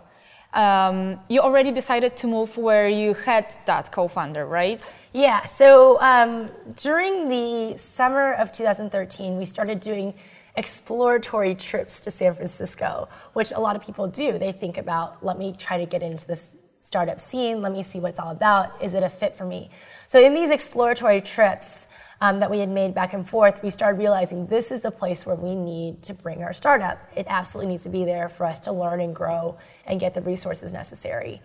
Um, 0.52 1.18
you 1.30 1.40
already 1.40 1.72
decided 1.72 2.14
to 2.18 2.26
move 2.26 2.58
where 2.58 2.90
you 2.90 3.14
had 3.14 3.56
that 3.64 3.90
co-founder, 3.90 4.44
right? 4.44 4.94
Yeah. 5.14 5.46
So 5.46 5.98
um, 6.02 6.48
during 6.76 7.28
the 7.28 7.78
summer 7.78 8.34
of 8.34 8.52
2013, 8.52 9.38
we 9.38 9.46
started 9.46 9.80
doing 9.80 10.12
exploratory 10.56 11.54
trips 11.54 12.00
to 12.00 12.10
San 12.10 12.34
Francisco, 12.34 13.08
which 13.32 13.50
a 13.50 13.60
lot 13.60 13.76
of 13.76 13.82
people 13.82 14.06
do. 14.06 14.38
They 14.38 14.52
think 14.52 14.78
about, 14.78 15.24
let 15.24 15.38
me 15.38 15.54
try 15.56 15.78
to 15.78 15.86
get 15.86 16.02
into 16.02 16.26
this 16.26 16.56
startup 16.78 17.20
scene. 17.20 17.60
Let 17.62 17.72
me 17.72 17.82
see 17.82 17.98
what 17.98 18.10
it's 18.10 18.20
all 18.20 18.30
about. 18.30 18.82
Is 18.82 18.94
it 18.94 19.02
a 19.02 19.10
fit 19.10 19.36
for 19.36 19.44
me? 19.44 19.70
So 20.06 20.24
in 20.24 20.34
these 20.34 20.50
exploratory 20.50 21.20
trips, 21.20 21.88
um, 22.20 22.40
that 22.40 22.50
we 22.50 22.60
had 22.60 22.68
made 22.68 22.94
back 22.94 23.12
and 23.12 23.28
forth, 23.28 23.62
we 23.62 23.70
started 23.70 23.98
realizing 23.98 24.46
this 24.46 24.70
is 24.70 24.80
the 24.80 24.90
place 24.90 25.26
where 25.26 25.36
we 25.36 25.54
need 25.54 26.02
to 26.04 26.14
bring 26.14 26.42
our 26.42 26.52
startup. 26.52 26.98
It 27.14 27.26
absolutely 27.28 27.72
needs 27.72 27.82
to 27.84 27.90
be 27.90 28.04
there 28.04 28.28
for 28.28 28.46
us 28.46 28.60
to 28.60 28.72
learn 28.72 29.00
and 29.00 29.14
grow 29.14 29.58
and 29.84 30.00
get 30.00 30.14
the 30.14 30.22
resources 30.22 30.72
necessary. 30.72 31.42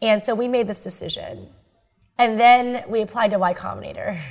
And 0.00 0.22
so 0.22 0.34
we 0.34 0.48
made 0.48 0.68
this 0.68 0.80
decision. 0.80 1.48
And 2.18 2.40
then 2.40 2.84
we 2.88 3.02
applied 3.02 3.32
to 3.32 3.38
Y 3.38 3.54
Combinator. 3.54 4.20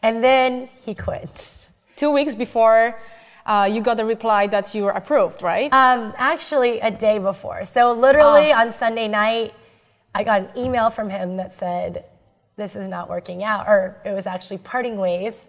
And 0.00 0.22
then 0.22 0.68
he 0.82 0.94
quit. 0.94 1.66
Two 1.96 2.12
weeks 2.12 2.36
before 2.36 2.96
uh, 3.48 3.64
you 3.64 3.80
got 3.80 3.96
the 3.96 4.04
reply 4.04 4.46
that 4.46 4.74
you 4.74 4.84
were 4.84 4.90
approved, 4.90 5.42
right? 5.42 5.72
Um, 5.72 6.12
actually, 6.18 6.80
a 6.80 6.90
day 6.90 7.18
before. 7.18 7.64
So, 7.64 7.92
literally 7.92 8.52
uh. 8.52 8.60
on 8.60 8.72
Sunday 8.72 9.08
night, 9.08 9.54
I 10.14 10.22
got 10.22 10.42
an 10.42 10.48
email 10.56 10.90
from 10.90 11.08
him 11.08 11.38
that 11.38 11.54
said, 11.54 12.04
this 12.56 12.76
is 12.76 12.88
not 12.88 13.08
working 13.08 13.42
out, 13.42 13.66
or 13.66 13.96
it 14.04 14.12
was 14.12 14.26
actually 14.26 14.58
parting 14.58 14.98
ways. 14.98 15.46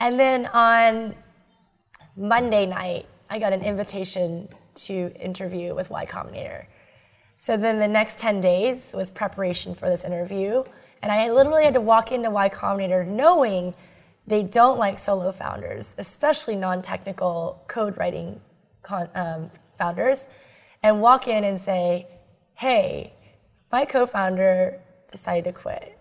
And 0.00 0.18
then 0.18 0.46
on 0.46 1.14
Monday 2.16 2.64
night, 2.64 3.06
I 3.28 3.38
got 3.38 3.52
an 3.52 3.62
invitation 3.62 4.48
to 4.76 5.12
interview 5.20 5.74
with 5.74 5.90
Y 5.90 6.06
Combinator. 6.06 6.66
So 7.36 7.56
then 7.58 7.80
the 7.80 7.88
next 7.88 8.18
10 8.18 8.40
days 8.40 8.92
was 8.94 9.10
preparation 9.10 9.74
for 9.74 9.90
this 9.90 10.04
interview. 10.04 10.64
And 11.02 11.12
I 11.12 11.30
literally 11.30 11.64
had 11.64 11.74
to 11.74 11.80
walk 11.80 12.12
into 12.12 12.30
Y 12.30 12.48
Combinator 12.48 13.06
knowing 13.06 13.74
they 14.26 14.42
don't 14.42 14.78
like 14.78 14.98
solo 14.98 15.32
founders, 15.32 15.94
especially 15.98 16.56
non 16.56 16.82
technical 16.82 17.62
code 17.68 17.96
writing 17.96 18.40
con- 18.82 19.10
um, 19.14 19.50
founders, 19.78 20.26
and 20.82 21.00
walk 21.00 21.28
in 21.28 21.44
and 21.44 21.60
say, 21.60 22.06
hey, 22.54 23.12
my 23.70 23.84
co 23.84 24.06
founder 24.06 24.80
decided 25.10 25.44
to 25.44 25.52
quit 25.52 25.96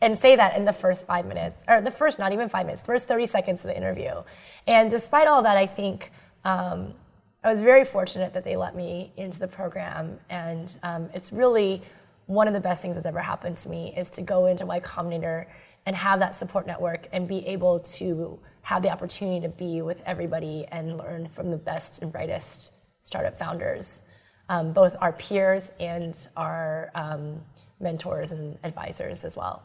and 0.00 0.16
say 0.16 0.36
that 0.36 0.56
in 0.56 0.64
the 0.64 0.72
first 0.72 1.06
five 1.06 1.26
minutes, 1.26 1.62
or 1.66 1.80
the 1.80 1.90
first, 1.90 2.18
not 2.18 2.32
even 2.32 2.48
five 2.48 2.66
minutes, 2.66 2.82
first 2.82 3.08
30 3.08 3.26
seconds 3.26 3.60
of 3.60 3.66
the 3.66 3.76
interview. 3.76 4.22
And 4.66 4.90
despite 4.90 5.26
all 5.26 5.42
that, 5.42 5.56
I 5.56 5.66
think 5.66 6.12
um, 6.44 6.94
I 7.42 7.50
was 7.50 7.60
very 7.60 7.84
fortunate 7.84 8.32
that 8.34 8.44
they 8.44 8.56
let 8.56 8.76
me 8.76 9.12
into 9.16 9.40
the 9.40 9.48
program. 9.48 10.18
And 10.30 10.78
um, 10.82 11.10
it's 11.14 11.32
really 11.32 11.82
one 12.26 12.46
of 12.46 12.54
the 12.54 12.60
best 12.60 12.82
things 12.82 12.94
that's 12.94 13.06
ever 13.06 13.20
happened 13.20 13.56
to 13.58 13.68
me 13.68 13.92
is 13.96 14.08
to 14.10 14.22
go 14.22 14.46
into 14.46 14.66
Y 14.66 14.78
Combinator 14.80 15.46
and 15.88 15.96
have 15.96 16.20
that 16.20 16.34
support 16.36 16.66
network 16.66 17.08
and 17.12 17.26
be 17.26 17.38
able 17.46 17.80
to 17.80 18.38
have 18.60 18.82
the 18.82 18.90
opportunity 18.90 19.40
to 19.40 19.48
be 19.48 19.80
with 19.80 20.02
everybody 20.04 20.66
and 20.70 20.98
learn 20.98 21.30
from 21.34 21.50
the 21.50 21.56
best 21.56 22.02
and 22.02 22.12
brightest 22.12 22.72
startup 23.04 23.38
founders, 23.38 24.02
um, 24.50 24.74
both 24.74 24.94
our 25.00 25.14
peers 25.14 25.70
and 25.80 26.28
our 26.36 26.90
um, 26.94 27.40
mentors 27.80 28.32
and 28.32 28.58
advisors 28.64 29.24
as 29.24 29.34
well. 29.34 29.62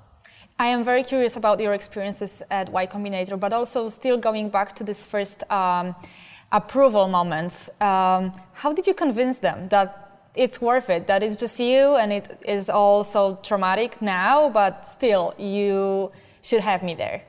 I 0.58 0.68
am 0.68 0.86
very 0.86 1.04
curious 1.04 1.36
about 1.36 1.60
your 1.60 1.74
experiences 1.74 2.42
at 2.50 2.70
Y 2.70 2.88
Combinator, 2.88 3.38
but 3.38 3.52
also 3.52 3.90
still 3.90 4.18
going 4.18 4.48
back 4.48 4.72
to 4.78 4.86
this 4.86 5.06
first 5.06 5.44
um, 5.52 5.94
approval 6.54 7.10
moments. 7.10 7.70
Um, 7.82 8.32
how 8.54 8.72
did 8.72 8.88
you 8.88 8.94
convince 8.94 9.40
them 9.40 9.68
that 9.68 10.03
it's 10.36 10.62
worth 10.62 10.90
it, 10.90 11.08
that 11.08 11.22
it's 11.24 11.36
just 11.38 11.60
you 11.60 11.96
and 11.96 12.12
it 12.12 12.40
is 12.46 12.70
all 12.70 13.04
so 13.04 13.40
traumatic 13.44 14.02
now, 14.02 14.50
but 14.50 14.88
still 14.88 15.34
you 15.38 16.12
should 16.42 16.62
have 16.62 16.84
me 16.84 16.94
there? 16.96 17.24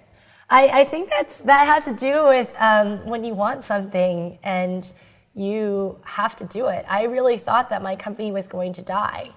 I, 0.50 0.80
I 0.80 0.84
think 0.84 1.10
that's, 1.10 1.38
that 1.38 1.66
has 1.66 1.84
to 1.84 1.94
do 1.94 2.26
with 2.26 2.50
um, 2.58 3.06
when 3.06 3.24
you 3.24 3.34
want 3.34 3.64
something 3.64 4.38
and 4.42 4.90
you 5.34 5.98
have 6.04 6.36
to 6.36 6.44
do 6.44 6.68
it. 6.68 6.84
I 6.88 7.04
really 7.04 7.38
thought 7.38 7.70
that 7.70 7.82
my 7.82 7.96
company 7.96 8.30
was 8.30 8.46
going 8.46 8.72
to 8.74 8.82
die. 8.82 9.32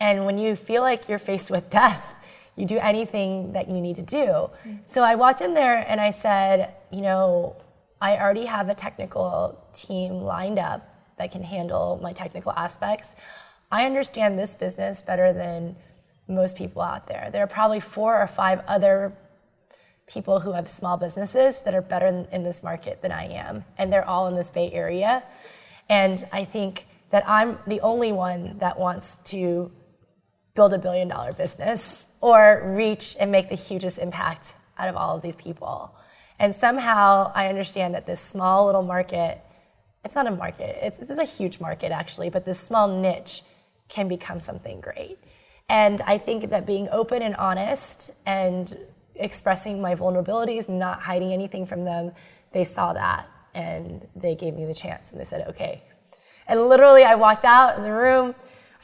And 0.00 0.26
when 0.26 0.38
you 0.38 0.56
feel 0.56 0.82
like 0.82 1.08
you're 1.08 1.18
faced 1.18 1.50
with 1.50 1.70
death, 1.70 2.04
you 2.56 2.66
do 2.66 2.78
anything 2.78 3.52
that 3.52 3.68
you 3.68 3.80
need 3.80 3.96
to 3.96 4.02
do. 4.02 4.26
Mm-hmm. 4.26 4.74
So 4.86 5.02
I 5.02 5.14
walked 5.14 5.40
in 5.40 5.54
there 5.54 5.76
and 5.88 6.00
I 6.00 6.10
said, 6.10 6.74
you 6.90 7.02
know, 7.02 7.56
I 8.00 8.16
already 8.16 8.46
have 8.46 8.68
a 8.68 8.74
technical 8.74 9.62
team 9.72 10.20
lined 10.22 10.58
up 10.58 10.95
that 11.18 11.32
can 11.32 11.42
handle 11.42 11.98
my 12.02 12.12
technical 12.12 12.52
aspects. 12.52 13.14
I 13.70 13.84
understand 13.84 14.38
this 14.38 14.54
business 14.54 15.02
better 15.02 15.32
than 15.32 15.76
most 16.28 16.56
people 16.56 16.82
out 16.82 17.08
there. 17.08 17.30
There 17.32 17.42
are 17.42 17.48
probably 17.48 17.80
four 17.80 18.20
or 18.20 18.26
five 18.26 18.60
other 18.66 19.16
people 20.06 20.40
who 20.40 20.52
have 20.52 20.70
small 20.70 20.96
businesses 20.96 21.60
that 21.60 21.74
are 21.74 21.82
better 21.82 22.26
in 22.30 22.44
this 22.44 22.62
market 22.62 23.02
than 23.02 23.12
I 23.12 23.24
am, 23.24 23.64
and 23.76 23.92
they're 23.92 24.08
all 24.08 24.28
in 24.28 24.36
this 24.36 24.50
Bay 24.50 24.70
Area. 24.72 25.24
And 25.88 26.26
I 26.32 26.44
think 26.44 26.86
that 27.10 27.28
I'm 27.28 27.58
the 27.66 27.80
only 27.80 28.12
one 28.12 28.58
that 28.58 28.78
wants 28.78 29.16
to 29.24 29.70
build 30.54 30.72
a 30.72 30.78
billion 30.78 31.08
dollar 31.08 31.32
business 31.32 32.06
or 32.20 32.62
reach 32.64 33.16
and 33.20 33.30
make 33.30 33.48
the 33.48 33.54
hugest 33.56 33.98
impact 33.98 34.54
out 34.78 34.88
of 34.88 34.96
all 34.96 35.16
of 35.16 35.22
these 35.22 35.36
people. 35.36 35.94
And 36.38 36.54
somehow 36.54 37.32
I 37.34 37.48
understand 37.48 37.94
that 37.94 38.06
this 38.06 38.20
small 38.20 38.66
little 38.66 38.82
market, 38.82 39.40
it's 40.06 40.14
not 40.14 40.26
a 40.26 40.30
market, 40.30 40.78
it's, 40.80 40.98
it's 40.98 41.18
a 41.18 41.24
huge 41.24 41.60
market 41.60 41.92
actually, 41.92 42.30
but 42.30 42.44
this 42.44 42.58
small 42.58 42.88
niche 42.88 43.42
can 43.88 44.08
become 44.08 44.40
something 44.40 44.80
great. 44.80 45.18
And 45.68 46.00
I 46.02 46.16
think 46.16 46.48
that 46.50 46.64
being 46.64 46.88
open 46.90 47.22
and 47.22 47.34
honest 47.36 48.10
and 48.24 48.76
expressing 49.16 49.80
my 49.80 49.94
vulnerabilities, 49.94 50.68
not 50.68 51.02
hiding 51.02 51.32
anything 51.32 51.66
from 51.66 51.84
them, 51.84 52.12
they 52.52 52.64
saw 52.64 52.92
that 52.92 53.28
and 53.54 54.06
they 54.14 54.34
gave 54.34 54.54
me 54.54 54.64
the 54.64 54.74
chance 54.74 55.10
and 55.10 55.20
they 55.20 55.24
said, 55.24 55.46
okay. 55.48 55.82
And 56.48 56.68
literally, 56.68 57.02
I 57.02 57.16
walked 57.16 57.44
out 57.44 57.76
of 57.76 57.82
the 57.82 57.92
room. 57.92 58.34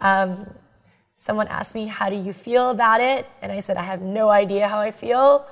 Um, 0.00 0.52
someone 1.14 1.46
asked 1.46 1.74
me, 1.74 1.86
How 1.86 2.10
do 2.10 2.16
you 2.16 2.32
feel 2.32 2.70
about 2.70 3.00
it? 3.00 3.26
And 3.40 3.52
I 3.52 3.60
said, 3.60 3.76
I 3.76 3.84
have 3.84 4.02
no 4.02 4.30
idea 4.30 4.66
how 4.66 4.80
I 4.80 4.90
feel. 4.90 5.46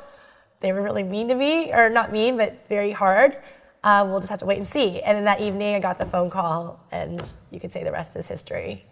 They 0.61 0.73
were 0.73 0.83
really 0.83 1.05
mean 1.05 1.29
to 1.29 1.35
me, 1.35 1.73
or 1.73 1.89
not 1.89 2.11
mean, 2.11 2.37
but 2.37 2.67
very 2.69 2.91
hard. 2.91 3.37
Um, 3.83 4.11
we'll 4.11 4.21
just 4.21 4.31
have 4.31 4.41
to 4.41 4.47
wait 4.47 4.59
and 4.59 4.67
see. 4.67 5.01
And 5.01 5.17
then 5.17 5.25
that 5.25 5.41
evening, 5.41 5.75
I 5.75 5.81
got 5.81 5.99
the 5.99 6.07
phone 6.07 6.31
call, 6.31 6.87
and 6.93 7.33
you 7.51 7.59
could 7.61 7.71
say 7.71 7.83
the 7.83 7.93
rest 7.93 8.15
is 8.17 8.27
history. 8.27 8.85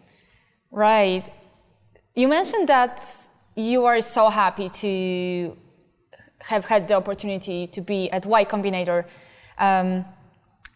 Right. 0.70 1.24
You 2.14 2.28
mentioned 2.28 2.68
that 2.68 3.00
you 3.54 3.84
are 3.84 4.00
so 4.00 4.30
happy 4.30 4.68
to 4.68 5.56
have 6.40 6.64
had 6.64 6.88
the 6.88 6.94
opportunity 6.94 7.66
to 7.66 7.80
be 7.80 8.10
at 8.10 8.24
Y 8.24 8.44
Combinator. 8.44 9.04
Um, 9.58 10.04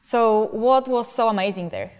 so, 0.02 0.48
what 0.48 0.88
was 0.88 1.10
so 1.10 1.28
amazing 1.28 1.70
there? 1.70 1.92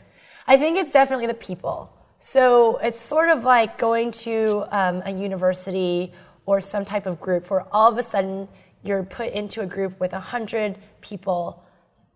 I 0.47 0.57
think 0.57 0.77
it's 0.77 0.91
definitely 0.91 1.29
the 1.29 1.35
people. 1.35 1.93
So 2.19 2.77
it's 2.79 3.01
sort 3.01 3.31
of 3.31 3.43
like 3.43 3.79
going 3.79 4.13
to 4.27 4.65
um, 4.71 5.03
a 5.05 5.11
university 5.11 6.13
or 6.47 6.61
some 6.61 6.85
type 6.85 7.05
of 7.05 7.21
group 7.21 7.51
where 7.51 7.67
all 7.73 7.91
of 7.91 7.99
a 7.99 8.03
sudden 8.05 8.47
you're 8.85 9.03
put 9.03 9.33
into 9.33 9.61
a 9.61 9.67
group 9.67 9.99
with 9.99 10.13
100 10.13 10.79
people 11.01 11.65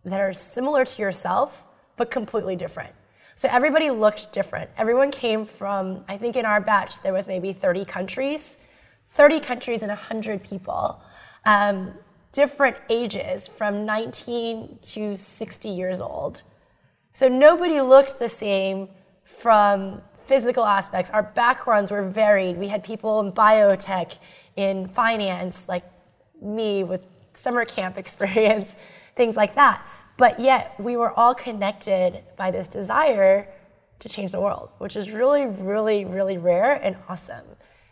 that 0.06 0.20
are 0.20 0.32
similar 0.32 0.84
to 0.84 1.02
yourself, 1.02 1.64
but 1.96 2.10
completely 2.10 2.56
different. 2.56 2.94
So 3.34 3.48
everybody 3.50 3.90
looked 3.90 4.32
different. 4.32 4.70
Everyone 4.78 5.10
came 5.10 5.44
from, 5.44 6.04
I 6.08 6.16
think 6.16 6.36
in 6.36 6.46
our 6.46 6.60
batch, 6.60 7.02
there 7.02 7.12
was 7.12 7.26
maybe 7.26 7.52
30 7.52 7.84
countries, 7.84 8.56
30 9.10 9.40
countries 9.40 9.82
and 9.82 9.90
100 9.90 10.42
people. 10.42 11.00
Um, 11.44 11.92
different 12.32 12.76
ages, 12.90 13.48
from 13.48 13.86
19 13.86 14.78
to 14.82 15.16
60 15.16 15.68
years 15.68 16.00
old. 16.00 16.42
So 17.14 17.28
nobody 17.28 17.80
looked 17.80 18.18
the 18.18 18.28
same 18.28 18.88
from 19.24 20.02
physical 20.26 20.66
aspects. 20.66 21.10
Our 21.10 21.22
backgrounds 21.22 21.90
were 21.90 22.06
varied. 22.06 22.58
We 22.58 22.68
had 22.68 22.84
people 22.84 23.20
in 23.20 23.32
biotech, 23.32 24.18
in 24.54 24.88
finance, 24.88 25.64
like 25.66 25.84
me 26.42 26.84
with 26.84 27.00
summer 27.32 27.64
camp 27.64 27.96
experience, 28.04 28.76
things 29.14 29.36
like 29.36 29.54
that. 29.54 29.82
But 30.16 30.40
yet, 30.40 30.74
we 30.78 30.96
were 30.96 31.12
all 31.12 31.34
connected 31.34 32.22
by 32.36 32.50
this 32.50 32.68
desire 32.68 33.48
to 33.98 34.08
change 34.08 34.32
the 34.32 34.40
world, 34.40 34.70
which 34.78 34.96
is 34.96 35.10
really, 35.10 35.46
really, 35.46 36.04
really 36.04 36.38
rare 36.38 36.74
and 36.74 36.96
awesome. 37.08 37.44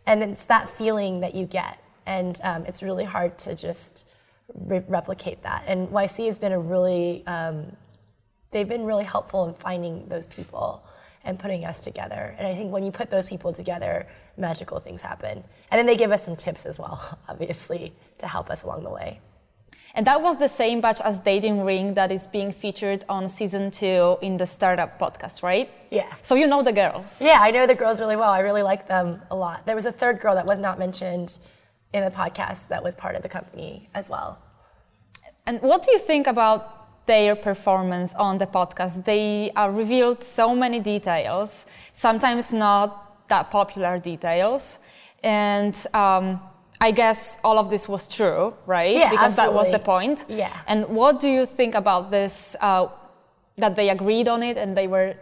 And 0.06 0.22
it's 0.22 0.46
that 0.46 0.70
feeling 0.70 1.20
that 1.20 1.34
you 1.34 1.46
get. 1.46 1.78
And 2.06 2.38
um, 2.42 2.66
it's 2.66 2.82
really 2.82 3.04
hard 3.04 3.38
to 3.38 3.54
just 3.54 4.06
re- 4.54 4.84
replicate 4.86 5.42
that. 5.42 5.64
And 5.66 5.88
YC 5.88 6.26
has 6.26 6.38
been 6.38 6.52
a 6.52 6.58
really, 6.58 7.26
um, 7.26 7.76
they've 8.50 8.68
been 8.68 8.84
really 8.84 9.04
helpful 9.04 9.46
in 9.46 9.54
finding 9.54 10.08
those 10.08 10.26
people 10.26 10.84
and 11.24 11.38
putting 11.38 11.64
us 11.64 11.80
together. 11.80 12.34
And 12.38 12.46
I 12.46 12.54
think 12.54 12.70
when 12.70 12.84
you 12.84 12.90
put 12.90 13.10
those 13.10 13.26
people 13.26 13.52
together, 13.52 14.06
magical 14.36 14.78
things 14.78 15.00
happen. 15.00 15.42
And 15.70 15.78
then 15.78 15.86
they 15.86 15.96
give 15.96 16.12
us 16.12 16.24
some 16.24 16.36
tips 16.36 16.66
as 16.66 16.78
well, 16.78 17.18
obviously, 17.28 17.94
to 18.18 18.26
help 18.26 18.50
us 18.50 18.62
along 18.62 18.84
the 18.84 18.90
way. 18.90 19.20
And 19.94 20.06
that 20.06 20.20
was 20.20 20.38
the 20.38 20.48
same 20.48 20.80
batch 20.80 21.00
as 21.00 21.20
Dating 21.20 21.64
Ring 21.64 21.94
that 21.94 22.10
is 22.10 22.26
being 22.26 22.50
featured 22.50 23.04
on 23.08 23.28
season 23.28 23.70
two 23.70 24.16
in 24.22 24.36
the 24.36 24.46
Startup 24.46 24.98
podcast, 24.98 25.42
right? 25.42 25.70
Yeah. 25.90 26.12
So 26.22 26.34
you 26.34 26.46
know 26.46 26.62
the 26.62 26.72
girls. 26.72 27.22
Yeah, 27.22 27.38
I 27.40 27.50
know 27.52 27.66
the 27.66 27.76
girls 27.76 28.00
really 28.00 28.16
well. 28.16 28.30
I 28.30 28.40
really 28.40 28.62
like 28.62 28.88
them 28.88 29.22
a 29.30 29.36
lot. 29.36 29.66
There 29.66 29.76
was 29.76 29.84
a 29.84 29.92
third 29.92 30.20
girl 30.20 30.34
that 30.34 30.46
was 30.46 30.58
not 30.58 30.78
mentioned 30.78 31.38
in 31.92 32.04
the 32.04 32.10
podcast 32.10 32.68
that 32.68 32.82
was 32.82 32.94
part 32.96 33.14
of 33.14 33.22
the 33.22 33.28
company 33.28 33.88
as 33.94 34.10
well. 34.10 34.38
And 35.46 35.60
what 35.62 35.82
do 35.82 35.92
you 35.92 35.98
think 35.98 36.26
about 36.26 37.06
their 37.06 37.36
performance 37.36 38.14
on 38.14 38.38
the 38.38 38.46
podcast? 38.46 39.04
They 39.04 39.52
uh, 39.52 39.68
revealed 39.68 40.24
so 40.24 40.56
many 40.56 40.80
details, 40.80 41.66
sometimes 41.92 42.52
not 42.52 43.28
that 43.28 43.50
popular 43.50 43.98
details. 43.98 44.80
And 45.22 45.74
um, 45.94 46.40
I 46.88 46.90
guess 46.90 47.38
all 47.46 47.58
of 47.58 47.66
this 47.70 47.84
was 47.88 48.02
true, 48.18 48.42
right? 48.66 48.96
Yeah, 48.96 49.10
because 49.10 49.32
absolutely. 49.38 49.52
that 49.52 49.58
was 49.60 49.70
the 49.76 49.82
point. 49.94 50.18
Yeah. 50.28 50.52
And 50.66 50.80
what 51.00 51.14
do 51.24 51.28
you 51.36 51.46
think 51.46 51.74
about 51.74 52.10
this? 52.10 52.56
Uh, 52.60 52.88
that 53.56 53.76
they 53.76 53.88
agreed 53.90 54.28
on 54.28 54.42
it 54.42 54.56
and 54.56 54.76
they 54.76 54.86
were 54.86 55.14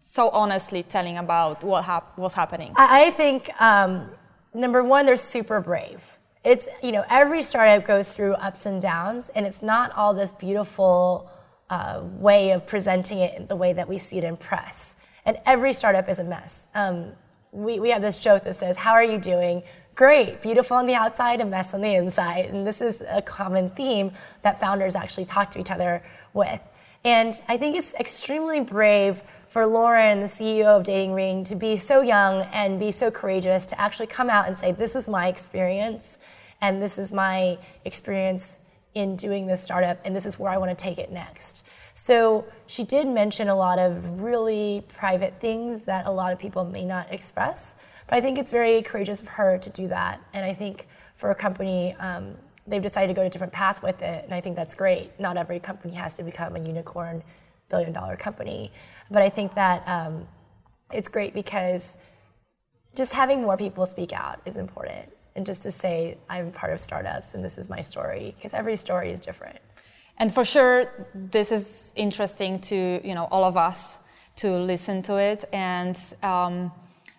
so 0.00 0.30
honestly 0.30 0.82
telling 0.82 1.18
about 1.18 1.64
what 1.64 1.84
hap- 1.84 2.16
was 2.16 2.34
happening. 2.34 2.72
I, 2.76 3.06
I 3.06 3.10
think 3.10 3.50
um, 3.60 4.10
number 4.54 4.82
one, 4.82 5.06
they're 5.06 5.16
super 5.16 5.60
brave. 5.60 6.00
It's 6.44 6.68
you 6.82 6.92
know 6.92 7.04
every 7.10 7.42
startup 7.42 7.86
goes 7.86 8.14
through 8.14 8.34
ups 8.34 8.64
and 8.64 8.80
downs, 8.80 9.28
and 9.34 9.44
it's 9.44 9.60
not 9.60 9.92
all 9.96 10.14
this 10.14 10.30
beautiful 10.30 11.30
uh, 11.68 12.00
way 12.02 12.52
of 12.52 12.66
presenting 12.66 13.18
it 13.18 13.34
in 13.36 13.46
the 13.48 13.56
way 13.56 13.72
that 13.72 13.88
we 13.88 13.98
see 13.98 14.18
it 14.18 14.24
in 14.24 14.36
press. 14.36 14.94
And 15.26 15.36
every 15.44 15.72
startup 15.72 16.08
is 16.08 16.18
a 16.18 16.24
mess. 16.24 16.68
Um, 16.74 17.12
we, 17.52 17.80
we 17.80 17.90
have 17.90 18.02
this 18.02 18.18
joke 18.18 18.44
that 18.44 18.56
says, 18.56 18.76
How 18.78 18.92
are 18.92 19.04
you 19.04 19.18
doing? 19.18 19.62
Great, 19.98 20.40
beautiful 20.42 20.76
on 20.76 20.86
the 20.86 20.94
outside, 20.94 21.40
a 21.40 21.44
mess 21.44 21.74
on 21.74 21.80
the 21.80 21.92
inside. 21.92 22.44
And 22.44 22.64
this 22.64 22.80
is 22.80 23.02
a 23.08 23.20
common 23.20 23.70
theme 23.70 24.12
that 24.42 24.60
founders 24.60 24.94
actually 24.94 25.24
talk 25.24 25.50
to 25.50 25.58
each 25.58 25.72
other 25.72 26.04
with. 26.32 26.60
And 27.02 27.34
I 27.48 27.56
think 27.56 27.74
it's 27.76 27.94
extremely 27.94 28.60
brave 28.60 29.22
for 29.48 29.66
Lauren, 29.66 30.20
the 30.20 30.26
CEO 30.26 30.66
of 30.66 30.84
Dating 30.84 31.14
Ring, 31.14 31.42
to 31.42 31.56
be 31.56 31.78
so 31.78 32.00
young 32.00 32.42
and 32.52 32.78
be 32.78 32.92
so 32.92 33.10
courageous 33.10 33.66
to 33.66 33.80
actually 33.80 34.06
come 34.06 34.30
out 34.30 34.46
and 34.46 34.56
say, 34.56 34.70
This 34.70 34.94
is 34.94 35.08
my 35.08 35.26
experience, 35.26 36.18
and 36.60 36.80
this 36.80 36.96
is 36.96 37.10
my 37.10 37.58
experience 37.84 38.58
in 38.94 39.16
doing 39.16 39.48
this 39.48 39.64
startup, 39.64 39.98
and 40.04 40.14
this 40.14 40.26
is 40.26 40.38
where 40.38 40.52
I 40.52 40.58
want 40.58 40.70
to 40.70 40.80
take 40.80 40.98
it 40.98 41.10
next. 41.10 41.66
So 41.94 42.44
she 42.68 42.84
did 42.84 43.08
mention 43.08 43.48
a 43.48 43.56
lot 43.56 43.80
of 43.80 44.20
really 44.20 44.84
private 44.86 45.40
things 45.40 45.86
that 45.86 46.06
a 46.06 46.10
lot 46.12 46.32
of 46.32 46.38
people 46.38 46.64
may 46.64 46.84
not 46.84 47.12
express, 47.12 47.74
but 48.08 48.16
I 48.16 48.20
think 48.20 48.38
it's 48.38 48.50
very 48.50 48.82
courageous 48.82 49.20
of 49.20 49.28
her 49.28 49.58
to 49.58 49.70
do 49.70 49.88
that. 49.88 50.20
And 50.32 50.44
I 50.44 50.54
think 50.54 50.88
for 51.16 51.30
a 51.30 51.34
company, 51.34 51.94
um, 51.94 52.36
they've 52.66 52.82
decided 52.82 53.08
to 53.08 53.14
go 53.14 53.26
a 53.26 53.30
different 53.30 53.52
path 53.52 53.82
with 53.82 54.02
it, 54.02 54.24
and 54.24 54.34
I 54.34 54.40
think 54.40 54.56
that's 54.56 54.74
great. 54.74 55.18
Not 55.18 55.36
every 55.36 55.60
company 55.60 55.94
has 55.94 56.14
to 56.14 56.22
become 56.22 56.56
a 56.56 56.60
unicorn 56.60 57.22
billion 57.68 57.92
dollar 57.92 58.16
company, 58.16 58.72
but 59.10 59.22
I 59.22 59.30
think 59.30 59.54
that 59.54 59.86
um, 59.86 60.26
it's 60.92 61.08
great 61.08 61.34
because 61.34 61.96
just 62.94 63.12
having 63.12 63.42
more 63.42 63.56
people 63.56 63.84
speak 63.86 64.12
out 64.12 64.40
is 64.44 64.56
important. 64.56 65.12
And 65.36 65.46
just 65.46 65.62
to 65.62 65.70
say, 65.70 66.18
I'm 66.28 66.50
part 66.50 66.72
of 66.72 66.80
startups 66.80 67.34
and 67.34 67.44
this 67.44 67.58
is 67.58 67.68
my 67.68 67.80
story, 67.80 68.34
because 68.36 68.54
every 68.54 68.74
story 68.76 69.10
is 69.12 69.20
different. 69.20 69.58
And 70.18 70.34
for 70.34 70.44
sure, 70.44 71.06
this 71.14 71.52
is 71.52 71.92
interesting 71.94 72.60
to 72.62 73.00
you 73.04 73.14
know 73.14 73.28
all 73.30 73.44
of 73.44 73.56
us 73.56 74.00
to 74.36 74.50
listen 74.50 75.02
to 75.02 75.16
it 75.16 75.44
and 75.52 75.96
um, 76.22 76.72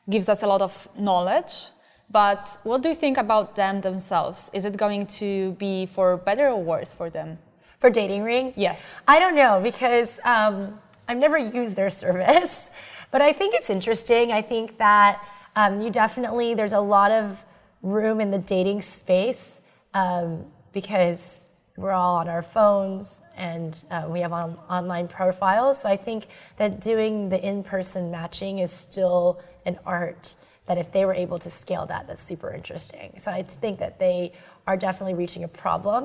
gives 0.10 0.30
us 0.30 0.44
a 0.44 0.48
lot 0.48 0.62
of 0.62 0.90
knowledge. 0.98 1.70
But 2.12 2.58
what 2.64 2.82
do 2.82 2.90
you 2.90 2.96
think 2.96 3.18
about 3.18 3.56
them 3.56 3.82
themselves? 3.82 4.50
Is 4.54 4.66
it 4.66 4.78
going 4.78 5.06
to 5.22 5.52
be 5.54 5.86
for 5.86 6.18
better 6.18 6.48
or 6.48 6.62
worse 6.62 6.94
for 6.94 7.10
them? 7.10 7.38
For 7.80 7.90
Dating 7.90 8.24
Ring? 8.24 8.54
Yes. 8.56 8.98
I 9.08 9.20
don't 9.20 9.36
know 9.36 9.62
because 9.62 10.20
um, 10.26 10.80
I've 11.08 11.18
never 11.18 11.38
used 11.38 11.76
their 11.76 11.90
service, 12.04 12.70
but 13.12 13.22
I 13.22 13.32
think 13.32 13.54
it's 13.54 13.70
interesting. 13.70 14.32
I 14.32 14.42
think 14.42 14.78
that 14.80 15.24
um, 15.56 15.82
you 15.82 15.90
definitely, 15.90 16.54
there's 16.56 16.74
a 16.74 16.80
lot 16.80 17.12
of 17.12 17.46
room 17.82 18.20
in 18.20 18.32
the 18.32 18.38
dating 18.38 18.82
space 18.82 19.60
um, 19.94 20.46
because 20.74 21.46
we're 21.78 21.92
all 21.92 22.18
on 22.18 22.28
our 22.28 22.42
phones 22.42 23.22
and 23.38 23.86
uh, 23.90 24.06
we 24.08 24.20
have 24.20 24.34
on, 24.34 24.58
online 24.70 25.08
profiles. 25.08 25.82
So 25.82 25.90
I 25.90 25.96
think 25.96 26.28
that 26.58 26.82
doing 26.82 27.30
the 27.30 27.42
in 27.42 27.64
person 27.64 28.12
matching 28.12 28.60
is 28.60 28.72
still 28.72 29.40
an 29.70 29.80
art 29.86 30.36
that 30.68 30.78
if 30.78 30.92
they 30.96 31.04
were 31.08 31.18
able 31.26 31.40
to 31.40 31.50
scale 31.50 31.86
that, 31.94 32.08
that's 32.08 32.22
super 32.32 32.50
interesting. 32.60 33.08
So 33.18 33.32
I 33.40 33.42
think 33.64 33.80
that 33.80 33.94
they 34.06 34.34
are 34.68 34.78
definitely 34.78 35.16
reaching 35.24 35.44
a 35.44 35.48
problem 35.66 36.04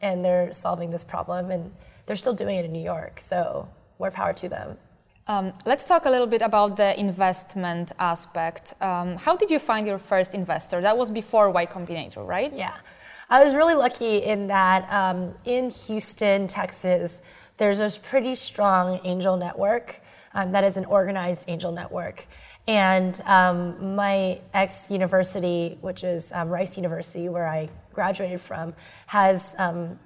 and 0.00 0.24
they're 0.24 0.52
solving 0.52 0.90
this 0.90 1.04
problem 1.14 1.50
and 1.50 1.72
they're 2.04 2.22
still 2.24 2.34
doing 2.34 2.56
it 2.60 2.64
in 2.64 2.72
New 2.72 2.86
York. 2.94 3.20
So 3.20 3.68
more 3.98 4.10
power 4.10 4.34
to 4.34 4.48
them. 4.48 4.68
Um, 5.28 5.52
let's 5.64 5.84
talk 5.92 6.04
a 6.04 6.10
little 6.10 6.26
bit 6.26 6.42
about 6.42 6.76
the 6.76 6.98
investment 6.98 7.92
aspect. 7.98 8.74
Um, 8.80 9.16
how 9.16 9.36
did 9.36 9.50
you 9.50 9.60
find 9.70 9.86
your 9.86 9.98
first 9.98 10.34
investor? 10.34 10.80
That 10.80 10.96
was 10.98 11.10
before 11.10 11.50
Y 11.50 11.64
Combinator, 11.66 12.26
right? 12.26 12.52
Yeah. 12.52 12.76
I 13.30 13.42
was 13.44 13.54
really 13.54 13.78
lucky 13.86 14.18
in 14.18 14.48
that 14.48 14.92
um, 14.92 15.34
in 15.44 15.70
Houston, 15.70 16.48
Texas, 16.48 17.22
there's 17.56 17.78
a 17.78 17.88
pretty 18.00 18.34
strong 18.34 19.00
angel 19.04 19.36
network 19.36 20.00
um, 20.34 20.52
that 20.52 20.64
is 20.64 20.76
an 20.76 20.84
organized 20.86 21.44
angel 21.48 21.72
network. 21.72 22.26
And 22.68 23.20
um, 23.26 23.96
my 23.96 24.40
ex 24.54 24.90
university, 24.90 25.78
which 25.80 26.04
is 26.04 26.30
um, 26.32 26.48
Rice 26.48 26.76
University, 26.76 27.28
where 27.28 27.48
I 27.48 27.68
graduated 27.92 28.40
from, 28.40 28.74
has 29.06 29.54
um, 29.58 29.98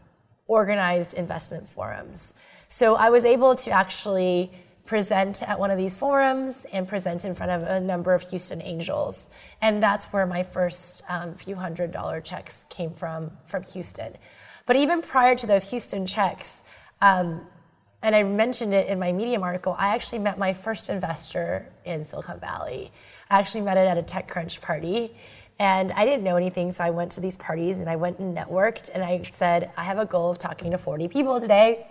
organized 0.47 1.15
investment 1.15 1.69
forums. 1.69 2.33
So 2.69 2.97
I 2.97 3.11
was 3.11 3.25
able 3.25 3.55
to 3.57 3.71
actually 3.71 4.51
present 4.87 5.43
at 5.43 5.59
one 5.59 5.71
of 5.71 5.77
these 5.77 5.97
forums 5.97 6.65
and 6.73 6.89
present 6.89 7.25
in 7.25 7.35
front 7.35 7.53
of 7.53 7.63
a 7.65 7.81
number 7.81 8.15
of 8.15 8.23
Houston 8.31 8.63
Angels. 8.63 9.29
And 9.61 9.83
that's 9.83 10.07
where 10.07 10.27
my 10.27 10.43
first 10.43 11.03
um, 11.09 11.35
few 11.35 11.57
hundred 11.57 11.91
dollar 11.93 12.21
checks 12.21 12.65
came 12.71 12.93
from, 12.93 13.33
from 13.47 13.65
Houston. 13.65 14.17
But 14.65 14.77
even 14.77 15.03
prior 15.03 15.35
to 15.37 15.47
those 15.47 15.71
Houston 15.71 16.07
checks, 16.07 16.63
um, 17.01 17.43
and 18.03 18.15
I 18.15 18.23
mentioned 18.23 18.75
it 18.75 18.89
in 18.89 18.99
my 18.99 19.13
Medium 19.13 19.43
article, 19.43 19.75
I 19.79 19.95
actually 19.95 20.21
met 20.21 20.39
my 20.39 20.53
first 20.53 20.89
investor 20.89 21.73
in 21.85 22.05
Silicon 22.05 22.39
Valley. 22.41 22.93
I 23.31 23.39
actually 23.39 23.63
met 23.63 23.77
it 23.77 23.89
at 23.89 23.99
a 23.99 24.03
TechCrunch 24.03 24.61
party. 24.61 25.17
And 25.59 25.91
I 25.93 26.05
didn't 26.05 26.23
know 26.23 26.37
anything, 26.37 26.71
so 26.73 26.85
I 26.85 26.91
went 26.91 27.13
to 27.13 27.21
these 27.21 27.37
parties 27.37 27.81
and 27.81 27.89
I 27.89 27.97
went 27.97 28.19
and 28.19 28.37
networked. 28.37 28.91
And 28.93 29.03
I 29.03 29.23
said, 29.23 29.71
I 29.77 29.85
have 29.85 29.99
a 29.99 30.05
goal 30.05 30.31
of 30.31 30.39
talking 30.39 30.71
to 30.73 30.79
40 30.79 31.09
people 31.09 31.41
today 31.41 31.87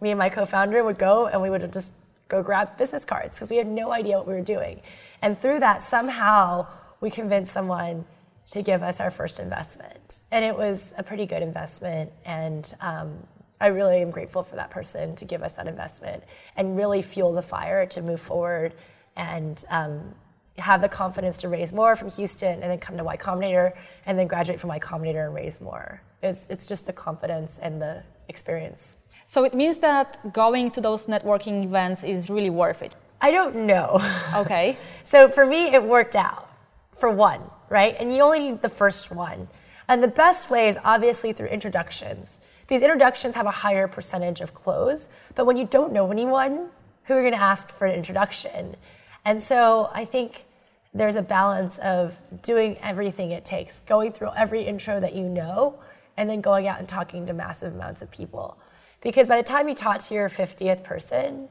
me 0.00 0.10
and 0.10 0.18
my 0.18 0.28
co-founder 0.28 0.82
would 0.84 0.98
go 0.98 1.26
and 1.26 1.40
we 1.40 1.50
would 1.50 1.72
just 1.72 1.92
go 2.28 2.42
grab 2.42 2.76
business 2.76 3.04
cards 3.04 3.34
because 3.34 3.50
we 3.50 3.56
had 3.56 3.66
no 3.66 3.92
idea 3.92 4.16
what 4.16 4.26
we 4.26 4.34
were 4.34 4.40
doing. 4.40 4.80
And 5.22 5.40
through 5.40 5.60
that, 5.60 5.82
somehow 5.82 6.66
we 7.00 7.10
convinced 7.10 7.52
someone 7.52 8.04
to 8.50 8.62
give 8.62 8.82
us 8.82 9.00
our 9.00 9.10
first 9.10 9.40
investment. 9.40 10.20
And 10.30 10.44
it 10.44 10.56
was 10.56 10.92
a 10.98 11.02
pretty 11.02 11.26
good 11.26 11.42
investment. 11.42 12.12
And 12.24 12.72
um, 12.80 13.26
I 13.60 13.68
really 13.68 14.02
am 14.02 14.10
grateful 14.10 14.42
for 14.42 14.56
that 14.56 14.70
person 14.70 15.16
to 15.16 15.24
give 15.24 15.42
us 15.42 15.52
that 15.52 15.66
investment 15.66 16.22
and 16.56 16.76
really 16.76 17.02
fuel 17.02 17.32
the 17.32 17.42
fire 17.42 17.86
to 17.86 18.02
move 18.02 18.20
forward 18.20 18.74
and 19.16 19.64
um, 19.70 20.14
have 20.58 20.80
the 20.80 20.88
confidence 20.88 21.36
to 21.38 21.48
raise 21.48 21.72
more 21.72 21.96
from 21.96 22.10
Houston 22.10 22.62
and 22.62 22.70
then 22.70 22.78
come 22.78 22.96
to 22.96 23.04
Y 23.04 23.16
Combinator 23.16 23.72
and 24.04 24.18
then 24.18 24.26
graduate 24.26 24.60
from 24.60 24.68
Y 24.68 24.78
Combinator 24.78 25.26
and 25.26 25.34
raise 25.34 25.60
more. 25.60 26.02
It's, 26.22 26.46
it's 26.48 26.66
just 26.66 26.86
the 26.86 26.92
confidence 26.92 27.58
and 27.58 27.80
the 27.80 28.02
experience. 28.28 28.96
So 29.24 29.44
it 29.44 29.54
means 29.54 29.78
that 29.80 30.32
going 30.32 30.70
to 30.72 30.80
those 30.80 31.06
networking 31.06 31.64
events 31.64 32.04
is 32.04 32.30
really 32.30 32.50
worth 32.50 32.82
it. 32.82 32.94
I 33.20 33.30
don't 33.30 33.66
know. 33.66 34.00
Okay. 34.36 34.76
so 35.04 35.28
for 35.28 35.46
me, 35.46 35.72
it 35.72 35.82
worked 35.82 36.14
out 36.14 36.50
for 36.98 37.10
one, 37.10 37.40
right? 37.68 37.96
And 37.98 38.14
you 38.14 38.20
only 38.22 38.40
need 38.40 38.62
the 38.62 38.68
first 38.68 39.10
one. 39.10 39.48
And 39.88 40.02
the 40.02 40.08
best 40.08 40.50
way 40.50 40.68
is 40.68 40.78
obviously 40.84 41.32
through 41.32 41.48
introductions. 41.48 42.40
These 42.68 42.82
introductions 42.82 43.36
have 43.36 43.46
a 43.46 43.52
higher 43.52 43.86
percentage 43.86 44.40
of 44.40 44.52
close, 44.54 45.08
but 45.34 45.46
when 45.46 45.56
you 45.56 45.66
don't 45.66 45.92
know 45.92 46.10
anyone, 46.10 46.70
who 47.04 47.14
are 47.14 47.22
you 47.22 47.22
going 47.22 47.38
to 47.38 47.44
ask 47.44 47.70
for 47.70 47.86
an 47.86 47.94
introduction? 47.94 48.76
And 49.24 49.42
so 49.42 49.90
I 49.94 50.04
think 50.04 50.44
there's 50.92 51.14
a 51.14 51.22
balance 51.22 51.78
of 51.78 52.16
doing 52.42 52.76
everything 52.82 53.30
it 53.30 53.44
takes, 53.44 53.80
going 53.80 54.12
through 54.12 54.30
every 54.36 54.62
intro 54.62 54.98
that 54.98 55.14
you 55.14 55.28
know, 55.28 55.78
and 56.16 56.28
then 56.28 56.40
going 56.40 56.66
out 56.66 56.78
and 56.78 56.88
talking 56.88 57.26
to 57.26 57.32
massive 57.32 57.74
amounts 57.74 58.02
of 58.02 58.10
people. 58.10 58.58
Because 59.02 59.28
by 59.28 59.36
the 59.36 59.42
time 59.42 59.68
you 59.68 59.74
talk 59.74 60.00
to 60.00 60.14
your 60.14 60.28
50th 60.28 60.82
person, 60.82 61.48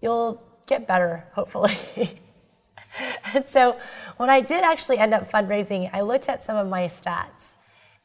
you'll 0.00 0.42
get 0.66 0.88
better, 0.88 1.26
hopefully. 1.34 1.76
and 3.34 3.48
so 3.48 3.78
when 4.16 4.30
I 4.30 4.40
did 4.40 4.64
actually 4.64 4.98
end 4.98 5.14
up 5.14 5.30
fundraising, 5.30 5.90
I 5.92 6.02
looked 6.02 6.28
at 6.28 6.44
some 6.44 6.56
of 6.56 6.68
my 6.68 6.84
stats 6.84 7.52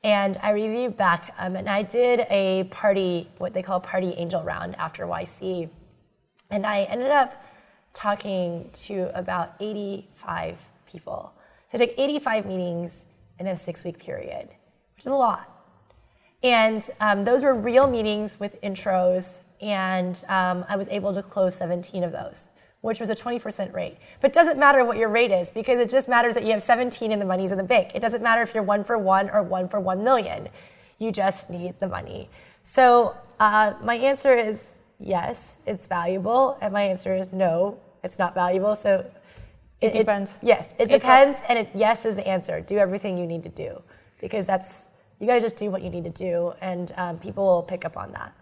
and 0.03 0.37
I 0.41 0.51
reviewed 0.51 0.95
back. 0.95 1.33
Um, 1.37 1.55
and 1.55 1.69
I 1.69 1.83
did 1.83 2.25
a 2.29 2.65
party, 2.65 3.29
what 3.37 3.53
they 3.53 3.61
call 3.61 3.79
party 3.79 4.13
angel 4.17 4.43
round 4.43 4.75
after 4.75 5.05
YC. 5.05 5.69
And 6.49 6.65
I 6.65 6.83
ended 6.83 7.11
up 7.11 7.43
talking 7.93 8.69
to 8.71 9.11
about 9.17 9.55
85 9.59 10.57
people. 10.89 11.33
So 11.69 11.77
I 11.77 11.85
took 11.85 11.95
85 11.97 12.45
meetings 12.45 13.05
in 13.39 13.47
a 13.47 13.55
six 13.55 13.83
week 13.83 13.99
period, 13.99 14.49
which 14.95 15.05
is 15.05 15.11
a 15.11 15.15
lot. 15.15 15.53
And 16.43 16.87
um, 16.99 17.25
those 17.25 17.43
were 17.43 17.53
real 17.53 17.87
meetings 17.87 18.39
with 18.39 18.61
intros, 18.61 19.39
and 19.59 20.23
um, 20.29 20.65
I 20.69 20.75
was 20.75 20.87
able 20.89 21.13
to 21.15 21.23
close 21.23 21.55
17 21.55 22.03
of 22.03 22.11
those, 22.11 22.47
which 22.81 22.99
was 22.99 23.09
a 23.09 23.15
20% 23.15 23.73
rate. 23.73 23.97
But 24.21 24.31
it 24.31 24.33
doesn't 24.33 24.59
matter 24.59 24.85
what 24.85 24.97
your 24.97 25.09
rate 25.09 25.31
is 25.31 25.49
because 25.49 25.79
it 25.79 25.89
just 25.89 26.07
matters 26.07 26.33
that 26.35 26.43
you 26.43 26.51
have 26.51 26.63
17 26.63 27.11
and 27.11 27.21
the 27.21 27.25
money's 27.25 27.51
in 27.51 27.57
the 27.57 27.63
bank. 27.63 27.91
It 27.95 27.99
doesn't 27.99 28.21
matter 28.21 28.41
if 28.41 28.53
you're 28.53 28.63
one 28.63 28.83
for 28.83 28.97
one 28.97 29.29
or 29.29 29.41
one 29.41 29.67
for 29.67 29.79
one 29.79 30.03
million. 30.03 30.49
You 30.99 31.11
just 31.11 31.49
need 31.49 31.79
the 31.79 31.87
money. 31.87 32.29
So 32.63 33.15
uh, 33.39 33.73
my 33.83 33.95
answer 33.95 34.37
is 34.37 34.81
yes, 34.99 35.57
it's 35.65 35.87
valuable, 35.87 36.57
and 36.61 36.73
my 36.73 36.81
answer 36.81 37.15
is 37.15 37.31
no, 37.31 37.79
it's 38.03 38.19
not 38.19 38.33
valuable. 38.33 38.75
So 38.75 39.05
it, 39.81 39.87
it 39.87 39.99
depends. 39.99 40.35
It, 40.35 40.43
yes, 40.43 40.73
it 40.79 40.89
depends, 40.89 41.39
and 41.47 41.59
it, 41.59 41.69
yes 41.73 42.05
is 42.05 42.15
the 42.15 42.27
answer. 42.27 42.61
Do 42.61 42.77
everything 42.77 43.17
you 43.17 43.27
need 43.27 43.43
to 43.43 43.49
do 43.49 43.81
because 44.19 44.45
that's 44.45 44.85
you 45.19 45.27
got 45.27 45.35
to 45.35 45.41
just 45.41 45.55
do 45.55 45.71
what 45.71 45.81
you 45.81 45.89
need 45.89 46.03
to 46.03 46.09
do, 46.09 46.53
and 46.61 46.93
um, 46.97 47.17
people 47.19 47.45
will 47.45 47.63
pick 47.63 47.85
up 47.85 47.97
on 47.97 48.11
that. 48.11 48.33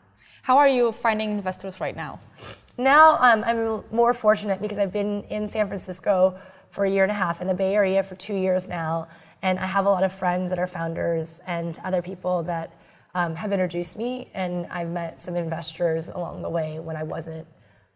How 0.45 0.60
are 0.60 0.67
you 0.67 0.91
finding 0.91 1.31
investors 1.31 1.81
right 1.81 1.95
now? 1.95 2.19
Now 2.77 3.17
um, 3.19 3.43
I'm 3.43 3.84
more 3.91 4.13
fortunate 4.13 4.62
because 4.62 4.77
I've 4.77 4.93
been 4.93 5.23
in 5.23 5.47
San 5.47 5.65
Francisco 5.65 6.38
for 6.69 6.86
a 6.86 6.91
year 6.91 7.01
and 7.01 7.12
a 7.12 7.15
half, 7.15 7.41
in 7.41 7.47
the 7.47 7.55
Bay 7.55 7.73
Area 7.73 8.03
for 8.03 8.13
two 8.13 8.36
years 8.36 8.67
now, 8.67 9.08
and 9.41 9.58
I 9.58 9.65
have 9.65 9.88
a 9.88 9.89
lot 9.89 10.03
of 10.03 10.13
friends 10.13 10.51
that 10.51 10.60
are 10.60 10.67
founders 10.67 11.41
and 11.47 11.79
other 11.84 12.03
people 12.03 12.43
that 12.43 12.79
um, 13.15 13.34
have 13.34 13.53
introduced 13.53 13.97
me, 13.97 14.29
and 14.36 14.67
I've 14.67 14.89
met 14.89 15.19
some 15.19 15.36
investors 15.36 16.10
along 16.10 16.43
the 16.43 16.49
way 16.51 16.77
when 16.77 16.95
I 16.95 17.01
wasn't 17.01 17.47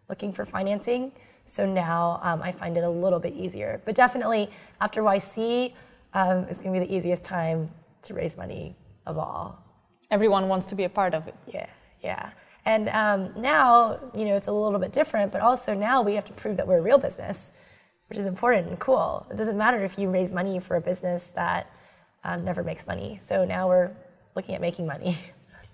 looking 0.09 0.33
for 0.33 0.43
financing. 0.43 1.11
So 1.45 1.67
now 1.67 2.19
um, 2.23 2.41
I 2.41 2.51
find 2.51 2.77
it 2.77 2.83
a 2.83 2.89
little 2.89 3.19
bit 3.19 3.33
easier. 3.33 3.79
But 3.85 3.93
definitely 3.93 4.49
after 4.81 5.03
YC, 5.03 5.75
um, 6.15 6.47
it's 6.49 6.59
going 6.59 6.73
to 6.73 6.79
be 6.79 6.87
the 6.87 6.95
easiest 6.95 7.21
time 7.21 7.69
to 8.01 8.15
raise 8.15 8.35
money 8.35 8.75
of 9.05 9.19
all. 9.19 9.63
Everyone 10.09 10.47
wants 10.47 10.65
to 10.65 10.75
be 10.75 10.85
a 10.85 10.89
part 10.89 11.13
of 11.13 11.27
it. 11.27 11.35
Yeah, 11.45 11.67
yeah. 12.01 12.31
And 12.65 12.89
um, 12.89 13.41
now, 13.41 13.99
you 14.13 14.25
know, 14.25 14.35
it's 14.35 14.47
a 14.47 14.51
little 14.51 14.79
bit 14.79 14.91
different, 14.91 15.31
but 15.31 15.41
also 15.41 15.73
now 15.73 16.01
we 16.01 16.15
have 16.15 16.25
to 16.25 16.33
prove 16.33 16.57
that 16.57 16.67
we're 16.67 16.79
a 16.79 16.81
real 16.81 16.97
business, 16.97 17.49
which 18.09 18.19
is 18.19 18.25
important 18.25 18.67
and 18.67 18.79
cool. 18.79 19.25
It 19.31 19.37
doesn't 19.37 19.57
matter 19.57 19.83
if 19.83 19.97
you 19.97 20.09
raise 20.09 20.31
money 20.31 20.59
for 20.59 20.75
a 20.75 20.81
business 20.81 21.27
that 21.35 21.71
um, 22.23 22.43
never 22.43 22.63
makes 22.63 22.85
money. 22.85 23.17
So 23.17 23.45
now 23.45 23.67
we're 23.67 23.91
looking 24.35 24.55
at 24.55 24.61
making 24.61 24.87
money. 24.87 25.17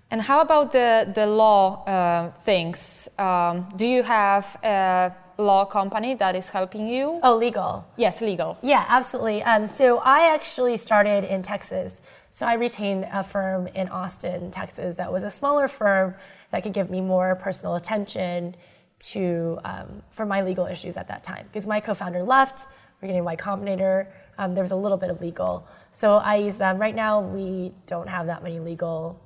And 0.08 0.22
how 0.22 0.40
about 0.40 0.70
the, 0.70 1.10
the 1.12 1.26
law 1.26 1.82
uh, 1.84 2.30
things? 2.42 3.08
Um, 3.18 3.68
do 3.74 3.88
you 3.88 4.04
have 4.04 4.56
a 4.62 5.12
law 5.36 5.64
company 5.64 6.14
that 6.14 6.36
is 6.36 6.48
helping 6.48 6.86
you? 6.86 7.18
Oh, 7.24 7.36
legal. 7.36 7.84
Yes, 7.96 8.22
legal. 8.22 8.56
Yeah, 8.62 8.84
absolutely. 8.88 9.42
Um, 9.42 9.66
so 9.66 9.98
I 9.98 10.32
actually 10.32 10.76
started 10.76 11.24
in 11.24 11.42
Texas. 11.42 12.00
So 12.36 12.44
I 12.44 12.52
retained 12.52 13.08
a 13.10 13.22
firm 13.22 13.66
in 13.68 13.88
Austin, 13.88 14.50
Texas, 14.50 14.96
that 14.96 15.10
was 15.10 15.22
a 15.22 15.30
smaller 15.30 15.68
firm 15.68 16.16
that 16.50 16.62
could 16.62 16.74
give 16.74 16.90
me 16.90 17.00
more 17.00 17.34
personal 17.34 17.76
attention 17.76 18.56
to 18.98 19.58
um, 19.64 20.02
for 20.10 20.26
my 20.26 20.42
legal 20.42 20.66
issues 20.66 20.98
at 20.98 21.08
that 21.08 21.24
time. 21.24 21.46
Because 21.46 21.66
my 21.66 21.80
co-founder 21.80 22.22
left, 22.22 22.68
we're 23.00 23.08
getting 23.08 23.24
Y 23.24 23.36
Combinator. 23.36 24.08
Um, 24.36 24.52
there 24.52 24.62
was 24.62 24.70
a 24.70 24.76
little 24.76 24.98
bit 24.98 25.08
of 25.08 25.22
legal, 25.22 25.66
so 25.90 26.16
I 26.16 26.36
use 26.36 26.56
them. 26.56 26.76
Right 26.76 26.94
now, 26.94 27.22
we 27.22 27.72
don't 27.86 28.10
have 28.10 28.26
that 28.26 28.42
many 28.42 28.60
legal 28.60 29.18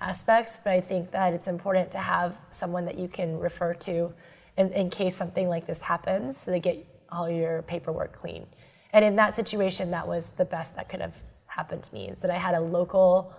aspects, 0.00 0.58
but 0.64 0.72
I 0.72 0.80
think 0.80 1.10
that 1.10 1.34
it's 1.34 1.48
important 1.48 1.90
to 1.90 1.98
have 1.98 2.38
someone 2.50 2.86
that 2.86 2.96
you 2.96 3.08
can 3.08 3.38
refer 3.38 3.74
to 3.74 4.14
in, 4.56 4.72
in 4.72 4.88
case 4.88 5.14
something 5.14 5.50
like 5.50 5.66
this 5.66 5.82
happens, 5.82 6.38
so 6.38 6.50
they 6.50 6.60
get 6.60 6.86
all 7.12 7.28
your 7.28 7.60
paperwork 7.60 8.14
clean. 8.14 8.46
And 8.90 9.04
in 9.04 9.16
that 9.16 9.34
situation, 9.34 9.90
that 9.90 10.08
was 10.08 10.30
the 10.30 10.46
best 10.46 10.76
that 10.76 10.88
could 10.88 11.02
have 11.02 11.14
happened 11.54 11.82
to 11.84 11.94
me 11.94 12.08
is 12.08 12.18
that 12.18 12.30
I 12.30 12.38
had 12.38 12.54
a 12.54 12.60
local, 12.60 13.32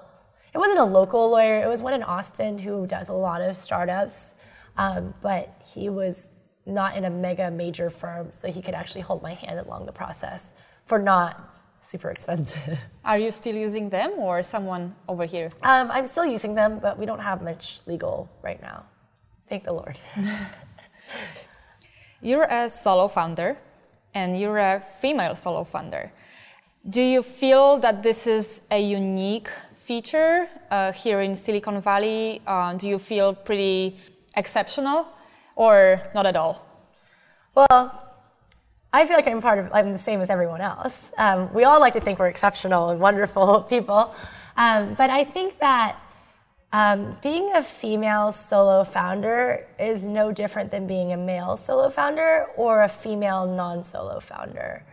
it 0.54 0.58
wasn't 0.58 0.80
a 0.80 0.86
local 0.86 1.30
lawyer, 1.30 1.62
it 1.62 1.67
was 1.67 1.82
one 1.82 1.93
in 1.93 2.04
Austin 2.04 2.60
who 2.60 2.88
does 2.88 3.10
a 3.10 3.13
lot 3.13 3.41
of 3.41 3.58
startups, 3.58 4.36
um, 4.78 5.13
but 5.21 5.62
he 5.73 5.89
was 5.89 6.32
not 6.65 6.97
in 6.97 7.06
a 7.06 7.10
mega 7.10 7.51
major 7.51 7.89
firm, 7.89 8.30
so 8.32 8.51
he 8.51 8.62
could 8.62 8.73
actually 8.73 9.01
hold 9.01 9.21
my 9.21 9.34
hand 9.34 9.60
along 9.60 9.86
the 9.86 9.91
process 9.91 10.54
for 10.86 10.97
not 10.97 11.54
super 11.80 12.10
expensive. 12.10 12.80
Are 13.06 13.17
you 13.17 13.32
still 13.32 13.56
using 13.56 13.89
them 13.89 14.12
or 14.17 14.41
someone 14.43 14.95
over 15.08 15.25
here? 15.25 15.49
Um, 15.62 15.91
I'm 15.91 16.08
still 16.08 16.25
using 16.25 16.56
them, 16.56 16.80
but 16.80 16.97
we 16.97 17.06
don't 17.06 17.19
have 17.19 17.41
much 17.41 17.82
legal 17.86 18.30
right 18.41 18.62
now. 18.62 18.86
Thank 19.49 19.65
the 19.65 19.73
Lord. 19.73 19.97
you're 22.21 22.47
a 22.49 22.69
solo 22.69 23.08
founder 23.08 23.58
and 24.13 24.39
you're 24.39 24.58
a 24.58 24.82
female 24.99 25.36
solo 25.36 25.63
founder. 25.63 26.12
Do 26.88 27.02
you 27.02 27.24
feel 27.24 27.80
that 27.80 28.04
this 28.04 28.28
is 28.28 28.62
a 28.69 28.80
unique 28.80 29.50
feature 29.82 30.48
uh, 30.69 30.91
here 30.91 31.21
in 31.21 31.36
Silicon 31.36 31.82
Valley? 31.82 32.43
Uh, 32.45 32.76
do 32.76 32.88
you 32.88 33.00
feel 33.00 33.34
pretty 33.34 33.98
exceptional 34.38 35.08
or 35.56 36.00
not 36.13 36.28
at 36.28 36.36
all? 36.36 36.63
Well, 37.56 38.04
I 38.93 39.08
feel 39.08 39.15
like 39.15 39.26
I'm 39.26 39.41
part 39.41 39.58
of, 39.58 39.69
I'm 39.74 39.93
the 39.93 39.98
same 39.98 40.21
as 40.21 40.30
everyone 40.30 40.62
else. 40.62 41.12
Um, 41.17 41.52
we 41.56 41.63
all 41.63 41.80
like 41.80 41.93
to 41.93 42.00
think 42.00 42.19
we're 42.19 42.28
exceptional 42.28 42.89
and 42.89 43.00
wonderful 43.00 43.62
people. 43.69 44.13
Um, 44.56 44.93
but 44.93 45.10
I 45.10 45.24
think 45.24 45.58
that 45.58 46.00
um, 46.71 47.17
being 47.24 47.52
a 47.56 47.63
female 47.63 48.32
solo 48.32 48.84
founder 48.84 49.65
is 49.80 50.04
no 50.04 50.32
different 50.32 50.69
than 50.69 50.86
being 50.86 51.13
a 51.13 51.17
male 51.17 51.58
solo 51.58 51.89
founder 51.89 52.45
or 52.56 52.84
a 52.84 52.89
female 52.89 53.48
non 53.48 53.84
solo 53.84 54.19
founder. 54.19 54.86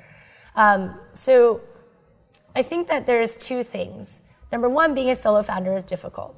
Um, 0.55 0.99
so 1.13 1.61
I 2.55 2.63
think 2.63 2.89
that 2.89 3.07
there's 3.07 3.37
two 3.37 3.63
things. 3.63 4.21
Number 4.51 4.69
one, 4.69 4.95
being 4.95 5.11
a 5.11 5.17
solo 5.17 5.43
founder 5.43 5.75
is 5.75 5.85
difficult. 5.85 6.37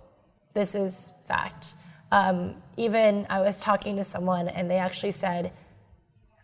This 0.54 0.74
is 0.74 1.12
fact. 1.26 1.74
Um, 2.12 2.56
even 2.76 3.26
I 3.28 3.40
was 3.40 3.58
talking 3.58 3.96
to 3.96 4.04
someone 4.04 4.46
and 4.48 4.70
they 4.70 4.76
actually 4.76 5.10
said, 5.10 5.52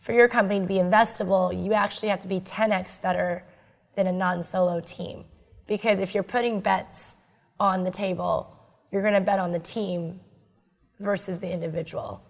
for 0.00 0.12
your 0.12 0.28
company 0.28 0.60
to 0.60 0.66
be 0.66 0.74
investable, 0.74 1.52
you 1.64 1.72
actually 1.74 2.08
have 2.08 2.20
to 2.22 2.28
be 2.28 2.40
10x 2.40 3.00
better 3.02 3.44
than 3.94 4.06
a 4.06 4.12
non 4.12 4.42
solo 4.42 4.80
team. 4.80 5.24
Because 5.66 6.00
if 6.00 6.14
you're 6.14 6.24
putting 6.24 6.60
bets 6.60 7.14
on 7.60 7.84
the 7.84 7.90
table, 7.90 8.56
you're 8.90 9.02
going 9.02 9.14
to 9.14 9.20
bet 9.20 9.38
on 9.38 9.52
the 9.52 9.58
team 9.60 10.20
versus 10.98 11.38
the 11.38 11.52
individual. 11.52 12.22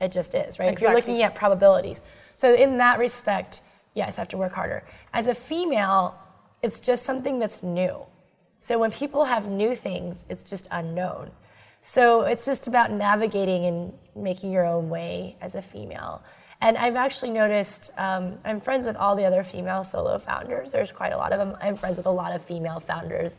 It 0.00 0.10
just 0.10 0.34
is, 0.34 0.58
right? 0.58 0.70
Exactly. 0.70 0.72
If 0.72 0.80
you're 0.80 0.94
looking 0.94 1.22
at 1.22 1.34
probabilities. 1.34 2.00
So, 2.34 2.54
in 2.54 2.78
that 2.78 2.98
respect, 2.98 3.60
yes, 3.94 4.18
I 4.18 4.22
have 4.22 4.28
to 4.28 4.38
work 4.38 4.52
harder. 4.52 4.82
As 5.12 5.26
a 5.26 5.34
female, 5.34 6.18
it's 6.62 6.80
just 6.80 7.04
something 7.04 7.38
that's 7.38 7.62
new. 7.62 8.06
So 8.60 8.78
when 8.78 8.90
people 8.90 9.24
have 9.24 9.48
new 9.48 9.74
things, 9.74 10.24
it's 10.28 10.48
just 10.48 10.68
unknown. 10.70 11.30
So 11.80 12.22
it's 12.22 12.44
just 12.44 12.66
about 12.66 12.92
navigating 12.92 13.64
and 13.64 13.92
making 14.14 14.52
your 14.52 14.66
own 14.66 14.90
way 14.90 15.36
as 15.40 15.54
a 15.54 15.62
female. 15.62 16.22
And 16.60 16.76
I've 16.76 16.96
actually 16.96 17.30
noticed, 17.30 17.90
um, 17.96 18.38
I'm 18.44 18.60
friends 18.60 18.84
with 18.84 18.96
all 18.96 19.16
the 19.16 19.24
other 19.24 19.42
female 19.42 19.82
solo 19.82 20.18
founders. 20.18 20.72
There's 20.72 20.92
quite 20.92 21.14
a 21.14 21.16
lot 21.16 21.32
of 21.32 21.38
them. 21.38 21.56
I'm 21.62 21.76
friends 21.76 21.96
with 21.96 22.04
a 22.04 22.10
lot 22.10 22.32
of 22.34 22.44
female 22.44 22.80
founders, 22.80 23.36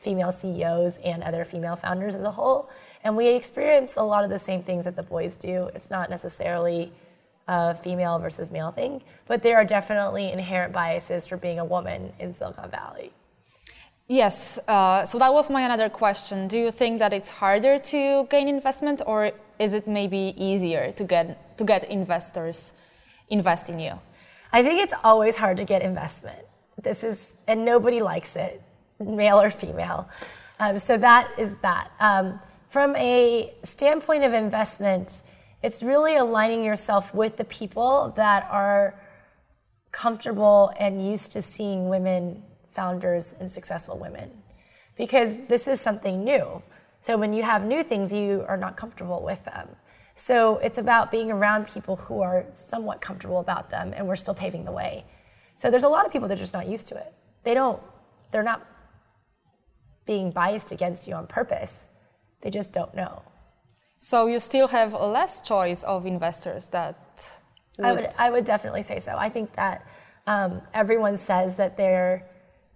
female 0.00 0.32
CEOs, 0.32 0.98
and 1.04 1.22
other 1.22 1.44
female 1.44 1.76
founders 1.76 2.16
as 2.16 2.24
a 2.24 2.32
whole. 2.32 2.68
And 3.04 3.16
we 3.16 3.28
experience 3.28 3.96
a 3.96 4.02
lot 4.02 4.24
of 4.24 4.30
the 4.30 4.40
same 4.40 4.64
things 4.64 4.86
that 4.86 4.96
the 4.96 5.04
boys 5.04 5.36
do. 5.36 5.70
It's 5.74 5.88
not 5.88 6.10
necessarily 6.10 6.92
a 7.48 7.74
female 7.74 8.18
versus 8.18 8.50
male 8.50 8.70
thing, 8.70 9.02
but 9.26 9.42
there 9.42 9.56
are 9.56 9.64
definitely 9.64 10.30
inherent 10.32 10.72
biases 10.72 11.26
for 11.26 11.36
being 11.36 11.58
a 11.58 11.64
woman 11.64 12.12
in 12.18 12.32
Silicon 12.32 12.70
Valley. 12.70 13.12
Yes, 14.06 14.58
uh, 14.68 15.04
so 15.04 15.18
that 15.18 15.32
was 15.32 15.48
my 15.48 15.62
another 15.62 15.88
question. 15.88 16.46
Do 16.46 16.58
you 16.58 16.70
think 16.70 16.98
that 16.98 17.12
it's 17.12 17.30
harder 17.30 17.78
to 17.78 18.26
gain 18.26 18.48
investment, 18.48 19.00
or 19.06 19.32
is 19.58 19.72
it 19.72 19.86
maybe 19.86 20.34
easier 20.36 20.90
to 20.92 21.04
get 21.04 21.56
to 21.56 21.64
get 21.64 21.84
investors 21.84 22.74
invest 23.30 23.70
in 23.70 23.78
you? 23.78 23.98
I 24.52 24.62
think 24.62 24.80
it's 24.82 24.92
always 25.02 25.36
hard 25.36 25.56
to 25.56 25.64
get 25.64 25.82
investment. 25.82 26.44
This 26.80 27.02
is, 27.02 27.34
and 27.46 27.64
nobody 27.64 28.02
likes 28.02 28.36
it, 28.36 28.62
male 29.00 29.40
or 29.40 29.50
female. 29.50 30.08
Um, 30.60 30.78
so 30.78 30.98
that 30.98 31.30
is 31.38 31.56
that. 31.62 31.90
Um, 31.98 32.40
from 32.68 32.94
a 32.96 33.54
standpoint 33.62 34.24
of 34.24 34.32
investment, 34.32 35.22
it's 35.64 35.82
really 35.82 36.14
aligning 36.14 36.62
yourself 36.62 37.14
with 37.14 37.38
the 37.38 37.44
people 37.44 38.12
that 38.16 38.46
are 38.50 39.00
comfortable 39.92 40.70
and 40.78 41.02
used 41.02 41.32
to 41.32 41.40
seeing 41.40 41.88
women 41.88 42.42
founders 42.72 43.34
and 43.40 43.50
successful 43.50 43.96
women 43.96 44.30
because 44.98 45.46
this 45.46 45.66
is 45.66 45.80
something 45.80 46.22
new. 46.22 46.62
So 47.00 47.16
when 47.16 47.32
you 47.32 47.44
have 47.44 47.64
new 47.64 47.82
things, 47.82 48.12
you 48.12 48.44
are 48.46 48.58
not 48.58 48.76
comfortable 48.76 49.22
with 49.22 49.42
them. 49.46 49.70
So 50.14 50.58
it's 50.58 50.76
about 50.76 51.10
being 51.10 51.30
around 51.30 51.68
people 51.68 51.96
who 51.96 52.20
are 52.20 52.44
somewhat 52.50 53.00
comfortable 53.00 53.40
about 53.40 53.70
them 53.70 53.94
and 53.96 54.06
we're 54.06 54.16
still 54.16 54.34
paving 54.34 54.64
the 54.64 54.72
way. 54.72 55.06
So 55.56 55.70
there's 55.70 55.84
a 55.84 55.88
lot 55.88 56.04
of 56.04 56.12
people 56.12 56.28
that 56.28 56.34
are 56.34 56.42
just 56.42 56.52
not 56.52 56.68
used 56.68 56.88
to 56.88 56.96
it. 56.96 57.14
They 57.42 57.54
don't, 57.54 57.80
they're 58.32 58.42
not 58.42 58.66
being 60.04 60.30
biased 60.30 60.72
against 60.72 61.08
you 61.08 61.14
on 61.14 61.26
purpose. 61.26 61.86
They 62.42 62.50
just 62.50 62.70
don't 62.70 62.94
know. 62.94 63.22
So 63.98 64.26
you 64.26 64.38
still 64.38 64.68
have 64.68 64.92
less 64.92 65.40
choice 65.40 65.82
of 65.84 66.06
investors 66.06 66.68
that. 66.70 67.40
Would... 67.78 67.86
I 67.86 67.92
would 67.92 68.14
I 68.18 68.30
would 68.30 68.44
definitely 68.44 68.82
say 68.82 69.00
so. 69.00 69.16
I 69.16 69.28
think 69.28 69.52
that 69.54 69.86
um, 70.26 70.62
everyone 70.72 71.16
says 71.16 71.56
that 71.56 71.76
they're 71.76 72.26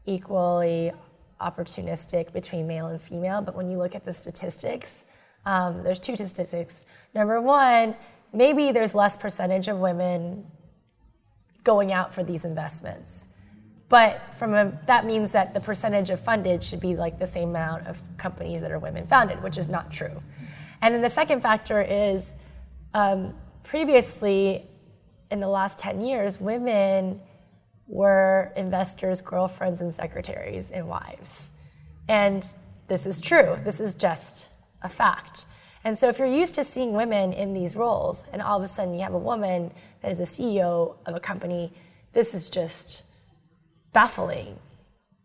equally 0.06 0.92
opportunistic 1.40 2.32
between 2.32 2.66
male 2.66 2.88
and 2.88 3.00
female, 3.00 3.40
but 3.40 3.54
when 3.54 3.70
you 3.70 3.78
look 3.78 3.94
at 3.94 4.04
the 4.04 4.12
statistics, 4.12 5.04
um, 5.46 5.82
there's 5.82 5.98
two 5.98 6.16
statistics. 6.16 6.86
Number 7.14 7.40
one, 7.40 7.94
maybe 8.32 8.72
there's 8.72 8.94
less 8.94 9.16
percentage 9.16 9.68
of 9.68 9.78
women 9.78 10.46
going 11.64 11.92
out 11.92 12.12
for 12.12 12.24
these 12.24 12.44
investments. 12.44 13.26
But 13.88 14.20
from 14.38 14.54
a, 14.54 14.78
that 14.86 15.06
means 15.06 15.32
that 15.32 15.54
the 15.54 15.60
percentage 15.60 16.10
of 16.10 16.20
funded 16.20 16.62
should 16.62 16.80
be 16.80 16.94
like 16.94 17.18
the 17.18 17.26
same 17.26 17.50
amount 17.50 17.86
of 17.86 17.96
companies 18.18 18.60
that 18.60 18.70
are 18.70 18.78
women 18.78 19.06
founded, 19.06 19.42
which 19.42 19.56
is 19.56 19.68
not 19.68 19.90
true. 19.90 20.22
And 20.80 20.94
then 20.94 21.02
the 21.02 21.10
second 21.10 21.40
factor 21.40 21.82
is 21.82 22.34
um, 22.94 23.34
previously, 23.64 24.66
in 25.30 25.40
the 25.40 25.48
last 25.48 25.78
10 25.78 26.00
years, 26.00 26.40
women 26.40 27.20
were 27.86 28.52
investors' 28.56 29.20
girlfriends 29.20 29.80
and 29.80 29.92
secretaries 29.92 30.70
and 30.70 30.88
wives. 30.88 31.48
And 32.08 32.46
this 32.88 33.04
is 33.04 33.20
true, 33.20 33.58
this 33.64 33.80
is 33.80 33.94
just 33.94 34.50
a 34.82 34.88
fact. 34.88 35.44
And 35.84 35.98
so, 35.98 36.08
if 36.08 36.18
you're 36.18 36.26
used 36.26 36.54
to 36.56 36.64
seeing 36.64 36.92
women 36.92 37.32
in 37.32 37.54
these 37.54 37.76
roles, 37.76 38.26
and 38.32 38.42
all 38.42 38.58
of 38.58 38.64
a 38.64 38.68
sudden 38.68 38.94
you 38.94 39.00
have 39.00 39.14
a 39.14 39.18
woman 39.18 39.72
that 40.02 40.10
is 40.10 40.20
a 40.20 40.24
CEO 40.24 40.96
of 41.06 41.14
a 41.14 41.20
company, 41.20 41.72
this 42.12 42.34
is 42.34 42.48
just 42.48 43.04
baffling. 43.92 44.58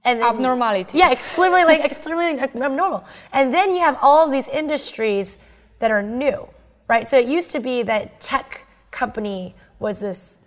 And 0.06 0.22
then, 0.22 0.36
abnormality. 0.36 0.98
Yeah, 0.98 1.12
extremely 1.12 1.64
like 1.64 1.82
extremely 1.82 2.40
abnormal. 2.40 3.06
And 3.32 3.54
then 3.54 3.74
you 3.74 3.80
have 3.80 3.98
all 4.02 4.26
of 4.26 4.32
these 4.32 4.48
industries 4.48 5.38
that 5.80 5.92
are 5.92 6.04
new, 6.04 6.48
right? 6.88 7.08
So 7.08 7.18
it 7.18 7.28
used 7.28 7.52
to 7.52 7.60
be 7.60 7.84
that 7.84 8.20
tech 8.20 8.68
company 8.92 9.56
was 9.80 10.00
this 10.00 10.40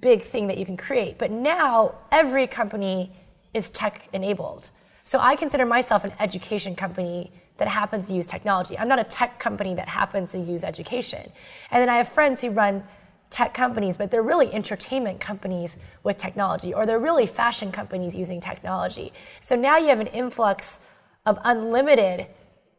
big 0.00 0.20
thing 0.22 0.48
that 0.48 0.58
you 0.58 0.66
can 0.66 0.76
create, 0.76 1.18
but 1.18 1.30
now 1.30 1.94
every 2.10 2.46
company 2.46 3.12
is 3.52 3.70
tech 3.70 4.08
enabled. 4.12 4.70
So 5.04 5.18
I 5.20 5.36
consider 5.36 5.64
myself 5.64 6.04
an 6.04 6.12
education 6.18 6.74
company 6.74 7.32
that 7.58 7.68
happens 7.68 8.08
to 8.08 8.14
use 8.14 8.26
technology. 8.26 8.76
I'm 8.76 8.88
not 8.88 8.98
a 8.98 9.04
tech 9.04 9.38
company 9.38 9.74
that 9.74 9.88
happens 9.88 10.32
to 10.32 10.38
use 10.38 10.64
education. 10.64 11.30
And 11.70 11.80
then 11.80 11.88
I 11.88 11.98
have 11.98 12.08
friends 12.08 12.40
who 12.40 12.50
run 12.50 12.84
tech 13.34 13.52
companies, 13.52 13.96
but 13.96 14.12
they're 14.12 14.22
really 14.22 14.54
entertainment 14.54 15.20
companies 15.20 15.76
with 16.04 16.16
technology, 16.16 16.72
or 16.72 16.86
they're 16.86 17.00
really 17.00 17.26
fashion 17.26 17.72
companies 17.72 18.14
using 18.14 18.40
technology. 18.40 19.12
So 19.42 19.56
now 19.56 19.76
you 19.76 19.88
have 19.88 19.98
an 19.98 20.06
influx 20.06 20.78
of 21.26 21.40
unlimited 21.42 22.28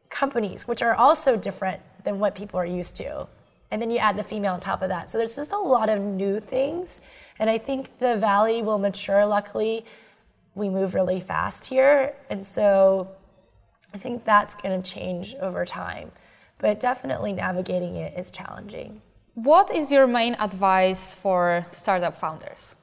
companies, 0.10 0.66
which 0.66 0.82
are 0.82 0.96
also 0.96 1.36
different 1.36 1.82
than 2.06 2.20
what 2.20 2.36
people 2.36 2.58
are 2.58 2.66
used 2.66 2.96
to. 2.96 3.28
And 3.70 3.82
then 3.82 3.92
you 3.92 3.98
add 3.98 4.18
the 4.18 4.24
female 4.24 4.54
on 4.54 4.62
top 4.62 4.82
of 4.82 4.88
that. 4.88 5.12
So 5.12 5.18
there's 5.18 5.36
just 5.36 5.52
a 5.52 5.58
lot 5.58 5.90
of 5.90 6.00
new 6.00 6.40
things. 6.40 7.02
And 7.38 7.50
I 7.50 7.58
think 7.58 8.00
the 8.00 8.16
valley 8.16 8.62
will 8.62 8.80
mature. 8.80 9.26
Luckily, 9.26 9.84
we 10.54 10.70
move 10.70 10.94
really 10.94 11.20
fast 11.20 11.66
here. 11.66 12.16
And 12.30 12.48
so 12.48 13.10
I 13.94 13.98
think 13.98 14.24
that's 14.24 14.56
going 14.56 14.82
to 14.82 14.90
change 14.90 15.36
over 15.42 15.66
time. 15.66 16.14
But 16.60 16.80
definitely 16.80 17.34
navigating 17.34 17.98
it 17.98 18.18
is 18.18 18.32
challenging. 18.32 19.02
What 19.36 19.70
is 19.70 19.92
your 19.92 20.08
main 20.08 20.36
advice 20.36 21.14
for 21.14 21.66
startup 21.70 22.16
founders? 22.16 22.78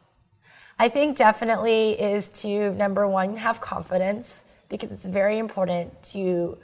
I 0.79 0.91
think 0.91 1.17
definitely 1.17 1.93
is 1.93 2.29
to 2.43 2.75
number 2.75 3.09
one, 3.09 3.39
have 3.39 3.63
confidence 3.63 4.45
because 4.69 4.93
it's 4.93 5.07
very 5.07 5.39
important 5.39 6.03
to 6.13 6.59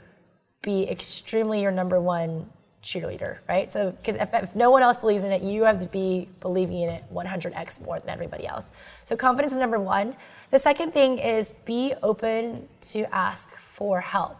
be 0.61 0.87
extremely 0.87 1.63
your 1.63 1.71
number 1.71 1.99
one 1.99 2.51
cheerleader, 2.83 3.39
right? 3.47 3.73
So, 3.73 3.89
because 3.89 4.15
if, 4.17 4.31
if, 4.31 4.55
no 4.55 4.69
one 4.69 4.83
else 4.83 4.97
believes 4.97 5.23
in 5.23 5.31
it, 5.31 5.41
you 5.41 5.63
have 5.63 5.79
to 5.79 5.87
be 5.87 6.29
believing 6.39 6.81
in 6.81 6.89
it 6.89 7.03
100x 7.11 7.83
more 7.83 7.99
than 7.99 8.09
everybody 8.09 8.45
else. 8.45 8.67
So, 9.05 9.15
confidence 9.15 9.53
is 9.53 9.59
number 9.59 9.79
one. 9.79 10.15
The 10.51 10.59
second 10.59 10.93
thing 10.93 11.17
is 11.17 11.55
be 11.65 11.95
open 12.03 12.69
to 12.89 13.11
ask 13.11 13.49
for 13.57 14.01
help 14.01 14.39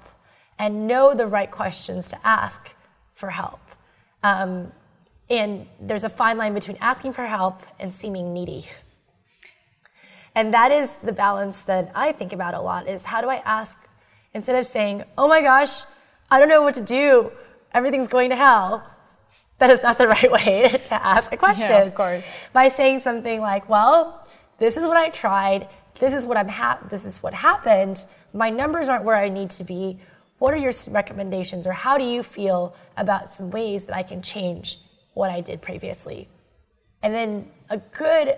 and 0.59 0.85
know 0.85 1.15
the 1.15 1.25
right 1.25 1.49
questions 1.49 2.07
to 2.09 2.19
ask 2.23 2.75
for 3.15 3.31
help. 3.31 3.61
Um, 4.21 4.73
and 5.29 5.67
there's 5.79 6.03
a 6.03 6.09
fine 6.09 6.37
line 6.37 6.53
between 6.53 6.77
asking 6.81 7.13
for 7.13 7.25
help 7.27 7.61
and 7.79 7.93
seeming 7.93 8.33
needy. 8.33 8.67
And 10.35 10.53
that 10.53 10.71
is 10.71 10.93
the 11.03 11.11
balance 11.11 11.61
that 11.63 11.91
I 11.93 12.11
think 12.11 12.33
about 12.33 12.53
a 12.53 12.61
lot 12.61 12.87
is 12.87 13.05
how 13.05 13.21
do 13.21 13.29
I 13.29 13.37
ask 13.37 13.77
instead 14.33 14.55
of 14.55 14.65
saying, 14.65 15.03
"Oh 15.17 15.27
my 15.27 15.41
gosh, 15.41 15.81
I 16.31 16.39
don't 16.39 16.49
know 16.49 16.61
what 16.61 16.75
to 16.75 16.81
do. 16.81 17.31
Everything's 17.73 18.07
going 18.07 18.29
to 18.29 18.35
hell." 18.35 18.85
That 19.57 19.69
is 19.69 19.83
not 19.83 19.97
the 19.97 20.07
right 20.15 20.31
way 20.31 20.69
to 20.85 21.05
ask 21.05 21.31
a 21.31 21.37
question. 21.37 21.69
Yeah, 21.69 21.83
of 21.83 21.95
course. 21.95 22.29
By 22.53 22.69
saying 22.69 23.01
something 23.01 23.41
like, 23.41 23.67
"Well, 23.67 24.27
this 24.59 24.77
is 24.77 24.85
what 24.85 24.97
I 24.97 25.09
tried. 25.09 25.67
This 25.99 26.13
is 26.13 26.25
what 26.25 26.37
I'm 26.37 26.47
ha- 26.47 26.79
this 26.89 27.05
is 27.05 27.21
what 27.21 27.33
happened 27.33 28.05
my 28.33 28.49
numbers 28.49 28.87
aren't 28.87 29.03
where 29.03 29.15
I 29.15 29.29
need 29.29 29.49
to 29.51 29.63
be. 29.63 29.99
What 30.37 30.53
are 30.53 30.57
your 30.57 30.71
recommendations, 30.87 31.67
or 31.67 31.73
how 31.73 31.97
do 31.97 32.03
you 32.03 32.23
feel 32.23 32.75
about 32.95 33.33
some 33.33 33.51
ways 33.51 33.85
that 33.85 33.95
I 33.95 34.03
can 34.03 34.21
change 34.21 34.79
what 35.19 35.29
I 35.29 35.41
did 35.41 35.61
previously? 35.61 36.29
And 37.03 37.13
then 37.13 37.29
a 37.69 37.77
good 37.77 38.37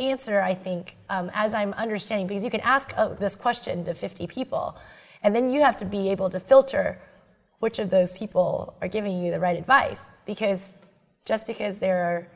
answer, 0.00 0.40
I 0.40 0.54
think, 0.54 0.96
um, 1.08 1.30
as 1.32 1.54
I'm 1.54 1.72
understanding, 1.74 2.26
because 2.26 2.44
you 2.44 2.50
can 2.50 2.60
ask 2.60 2.92
oh, 2.98 3.16
this 3.18 3.34
question 3.34 3.84
to 3.84 3.94
50 3.94 4.26
people, 4.26 4.76
and 5.22 5.34
then 5.34 5.48
you 5.48 5.60
have 5.62 5.76
to 5.78 5.84
be 5.84 6.10
able 6.10 6.28
to 6.30 6.40
filter 6.40 7.00
which 7.60 7.78
of 7.78 7.90
those 7.90 8.12
people 8.14 8.74
are 8.80 8.88
giving 8.88 9.22
you 9.22 9.30
the 9.30 9.40
right 9.40 9.58
advice. 9.58 10.00
Because 10.26 10.72
just 11.24 11.46
because 11.46 11.78
they're 11.78 12.30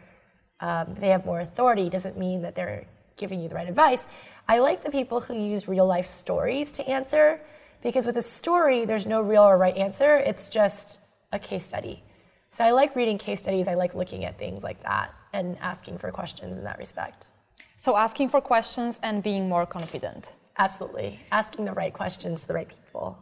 um, 0.61 0.95
they 0.97 1.09
have 1.09 1.27
more 1.27 1.41
authority 1.41 1.91
doesn't 1.91 2.17
mean 2.17 2.43
that 2.43 2.55
they're 2.55 2.87
giving 3.17 3.41
you 3.43 3.49
the 3.49 3.57
right 3.57 3.69
advice. 3.69 4.05
I 4.49 4.61
like 4.61 4.85
the 4.85 4.91
people 4.91 5.21
who 5.21 5.35
use 5.35 5.67
real 5.67 5.87
life 5.87 6.07
stories 6.07 6.71
to 6.73 6.89
answer 6.89 7.41
because 7.83 8.07
with 8.07 8.17
a 8.17 8.23
story, 8.23 8.85
there's 8.85 9.07
no 9.07 9.21
real 9.21 9.43
or 9.43 9.59
right 9.59 9.77
answer. 9.77 10.17
It's 10.17 10.49
just 10.49 11.01
a 11.33 11.39
case 11.41 11.65
study. 11.65 12.05
So 12.53 12.63
I 12.63 12.71
like 12.71 12.95
reading 12.95 13.17
case 13.17 13.41
studies. 13.41 13.67
I 13.67 13.75
like 13.75 13.95
looking 13.95 14.27
at 14.27 14.39
things 14.39 14.63
like 14.63 14.83
that 14.83 15.15
and 15.33 15.57
asking 15.61 15.97
for 15.97 16.11
questions 16.11 16.59
in 16.59 16.65
that 16.65 16.79
respect. 16.79 17.29
So 17.77 17.97
asking 17.97 18.29
for 18.29 18.43
questions 18.43 19.01
and 19.03 19.23
being 19.23 19.49
more 19.49 19.65
confident. 19.65 20.37
Absolutely. 20.59 21.19
Asking 21.33 21.65
the 21.65 21.73
right 21.73 21.95
questions 21.95 22.43
to 22.43 22.49
the 22.49 22.55
right 22.55 22.69
people. 22.69 23.19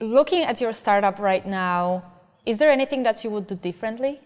Looking 0.00 0.44
at 0.44 0.62
your 0.62 0.72
startup 0.72 1.18
right 1.18 1.44
now, 1.46 2.04
is 2.46 2.56
there 2.56 2.70
anything 2.70 3.02
that 3.02 3.22
you 3.22 3.28
would 3.28 3.46
do 3.46 3.54
differently? 3.54 4.18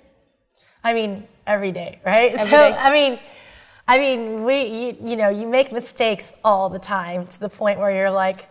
I 0.85 0.95
mean, 0.95 1.27
every 1.45 1.73
day, 1.73 2.01
right? 2.07 2.33
Every 2.33 2.49
so, 2.49 2.57
day. 2.57 2.77
I 2.79 2.93
mean, 2.93 3.19
I 3.89 3.99
mean, 3.99 4.45
we, 4.45 4.63
you, 4.63 4.97
you 5.11 5.17
know, 5.17 5.31
you 5.31 5.49
make 5.49 5.73
mistakes 5.73 6.33
all 6.45 6.71
the 6.71 6.79
time 6.79 7.27
to 7.27 7.41
the 7.41 7.49
point 7.49 7.81
where 7.81 7.91
you're 7.91 8.11
like, 8.11 8.49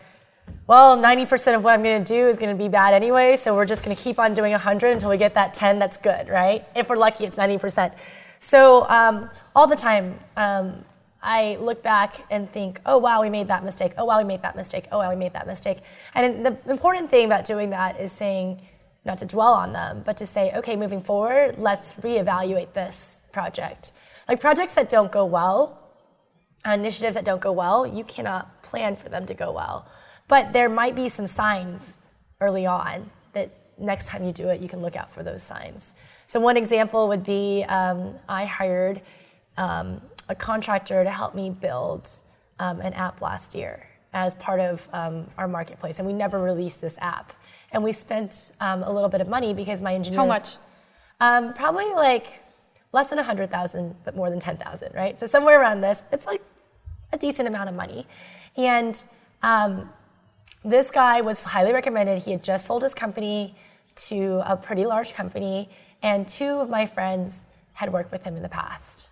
well, 0.68 0.98
90% 0.98 1.56
of 1.56 1.64
what 1.64 1.74
I'm 1.74 1.84
going 1.84 2.04
to 2.04 2.08
do 2.08 2.28
is 2.28 2.38
going 2.38 2.56
to 2.56 2.62
be 2.62 2.70
bad 2.70 2.94
anyway, 2.94 3.38
so 3.38 3.54
we're 3.54 3.66
just 3.66 3.84
going 3.84 3.96
to 3.96 4.02
keep 4.02 4.18
on 4.18 4.34
doing 4.34 4.52
100 4.52 4.90
until 4.90 5.10
we 5.10 5.18
get 5.18 5.36
that 5.36 5.54
10 5.54 5.78
that's 5.78 5.98
good, 5.98 6.28
right? 6.28 6.66
If 6.76 6.90
we're 6.90 6.96
lucky, 6.96 7.26
it's 7.26 7.36
90%. 7.36 7.94
So 8.40 8.90
um, 8.90 9.30
all 9.56 9.68
the 9.68 9.76
time, 9.76 10.20
um, 10.36 10.84
I 11.22 11.58
look 11.60 11.84
back 11.84 12.26
and 12.32 12.52
think, 12.52 12.82
oh, 12.86 12.98
wow, 12.98 13.22
we 13.22 13.30
made 13.30 13.48
that 13.48 13.64
mistake. 13.64 13.94
Oh, 13.98 14.06
wow, 14.06 14.18
we 14.18 14.24
made 14.24 14.42
that 14.42 14.56
mistake. 14.56 14.88
Oh, 14.92 15.00
wow, 15.00 15.10
we 15.10 15.16
made 15.16 15.34
that 15.34 15.46
mistake. 15.46 15.80
And 16.14 16.46
the 16.46 16.58
important 16.70 17.10
thing 17.10 17.26
about 17.26 17.46
doing 17.46 17.70
that 17.72 18.00
is 18.00 18.12
saying, 18.12 18.62
not 19.06 19.20
to 19.20 19.26
dwell 19.26 19.54
on 19.54 19.74
them, 19.74 20.02
but 20.04 20.18
to 20.18 20.26
say, 20.26 20.52
okay, 20.56 20.76
moving 20.76 21.02
forward, 21.02 21.56
let's 21.60 21.94
reevaluate 21.94 22.74
this 22.74 23.22
project. 23.32 23.92
Like 24.28 24.40
projects 24.40 24.74
that 24.74 24.90
don't 24.90 25.12
go 25.12 25.26
well, 25.26 25.80
initiatives 26.66 27.14
that 27.14 27.24
don't 27.24 27.42
go 27.42 27.52
well, 27.52 27.86
you 27.86 28.04
cannot 28.04 28.64
plan 28.64 28.96
for 28.96 29.10
them 29.10 29.28
to 29.28 29.36
go 29.36 29.52
well. 29.52 29.88
But 30.28 30.54
there 30.54 30.70
might 30.70 30.96
be 30.96 31.10
some 31.10 31.28
signs 31.28 31.94
early 32.42 32.66
on 32.66 33.12
that 33.34 33.52
next 33.78 34.08
time 34.08 34.24
you 34.24 34.32
do 34.32 34.50
it, 34.50 34.62
you 34.62 34.70
can 34.70 34.82
look 34.82 34.96
out 34.96 35.14
for 35.14 35.24
those 35.24 35.44
signs. 35.44 35.94
So, 36.28 36.40
one 36.40 36.58
example 36.58 37.08
would 37.08 37.24
be 37.24 37.64
um, 37.64 38.16
I 38.28 38.46
hired 38.46 39.02
um, 39.58 40.02
a 40.28 40.36
contractor 40.36 41.04
to 41.04 41.10
help 41.10 41.36
me 41.36 41.50
build 41.50 42.10
um, 42.60 42.82
an 42.82 42.94
app 42.94 43.22
last 43.22 43.54
year 43.54 43.88
as 44.14 44.34
part 44.36 44.60
of 44.60 44.88
um, 44.94 45.28
our 45.38 45.48
marketplace, 45.48 46.00
and 46.00 46.08
we 46.08 46.14
never 46.14 46.42
released 46.42 46.82
this 46.82 46.96
app. 47.00 47.34
And 47.72 47.84
we 47.84 47.92
spent 47.92 48.54
um, 48.62 48.84
a 48.84 48.92
little 48.92 49.10
bit 49.10 49.22
of 49.22 49.28
money 49.28 49.54
because 49.54 49.82
my 49.82 49.94
engineers. 49.94 50.18
How 50.18 50.26
much? 50.26 50.56
Um, 51.20 51.54
probably 51.54 51.94
like 51.94 52.42
less 52.94 53.10
than 53.10 53.18
100,000, 53.18 53.96
but 54.06 54.16
more 54.16 54.30
than 54.30 54.40
10,000, 54.40 54.94
right? 54.94 55.20
So 55.20 55.28
somewhere 55.28 55.60
around 55.60 55.82
this, 55.82 56.04
it's 56.12 56.26
like 56.26 56.42
a 57.12 57.18
decent 57.18 57.48
amount 57.48 57.68
of 57.68 57.76
money. 57.76 58.08
And 58.56 58.98
um, 59.44 59.90
this 60.66 60.90
guy 60.90 61.22
was 61.22 61.40
highly 61.42 61.72
recommended. 61.72 62.24
He 62.24 62.32
had 62.32 62.44
just 62.44 62.66
sold 62.66 62.82
his 62.82 62.94
company 62.94 63.56
to 64.08 64.42
a 64.46 64.58
pretty 64.58 64.86
large 64.86 65.14
company, 65.14 65.70
and 66.02 66.28
two 66.28 66.60
of 66.60 66.70
my 66.70 66.88
friends 66.88 67.42
had 67.74 67.94
worked 67.94 68.12
with 68.12 68.24
him 68.24 68.36
in 68.36 68.42
the 68.42 68.50
past. 68.50 69.10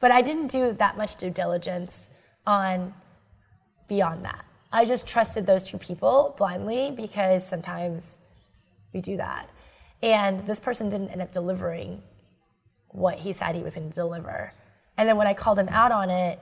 But 0.00 0.12
I 0.12 0.22
didn't 0.22 0.46
do 0.46 0.72
that 0.72 0.96
much 0.96 1.16
due 1.16 1.30
diligence 1.30 2.08
on 2.46 2.94
beyond 3.88 4.24
that. 4.24 4.44
I 4.70 4.84
just 4.84 5.06
trusted 5.06 5.46
those 5.46 5.64
two 5.64 5.78
people 5.78 6.34
blindly 6.38 6.92
because 6.92 7.46
sometimes 7.46 8.18
we 8.94 9.00
do 9.00 9.16
that. 9.16 9.50
And 10.02 10.46
this 10.46 10.60
person 10.60 10.88
didn't 10.88 11.08
end 11.08 11.22
up 11.22 11.32
delivering 11.32 12.02
what 12.88 13.18
he 13.18 13.32
said 13.32 13.54
he 13.54 13.62
was 13.62 13.74
going 13.74 13.90
to 13.90 13.94
deliver. 13.94 14.52
And 14.96 15.08
then 15.08 15.16
when 15.16 15.26
I 15.26 15.34
called 15.34 15.58
him 15.58 15.68
out 15.68 15.92
on 15.92 16.10
it, 16.10 16.40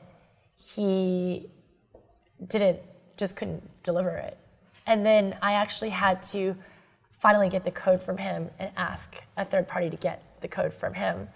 he 0.56 1.50
didn't 2.46 2.80
just 3.20 3.36
couldn't 3.36 3.62
deliver 3.84 4.10
it. 4.10 4.36
And 4.86 5.06
then 5.06 5.36
I 5.40 5.52
actually 5.52 5.90
had 5.90 6.24
to 6.34 6.56
finally 7.20 7.48
get 7.48 7.64
the 7.64 7.70
code 7.70 8.02
from 8.02 8.16
him 8.16 8.50
and 8.58 8.70
ask 8.76 9.14
a 9.36 9.44
third 9.44 9.68
party 9.68 9.88
to 9.90 9.96
get 9.96 10.22
the 10.40 10.48
code 10.48 10.74
from 10.74 10.94
him. 10.94 11.28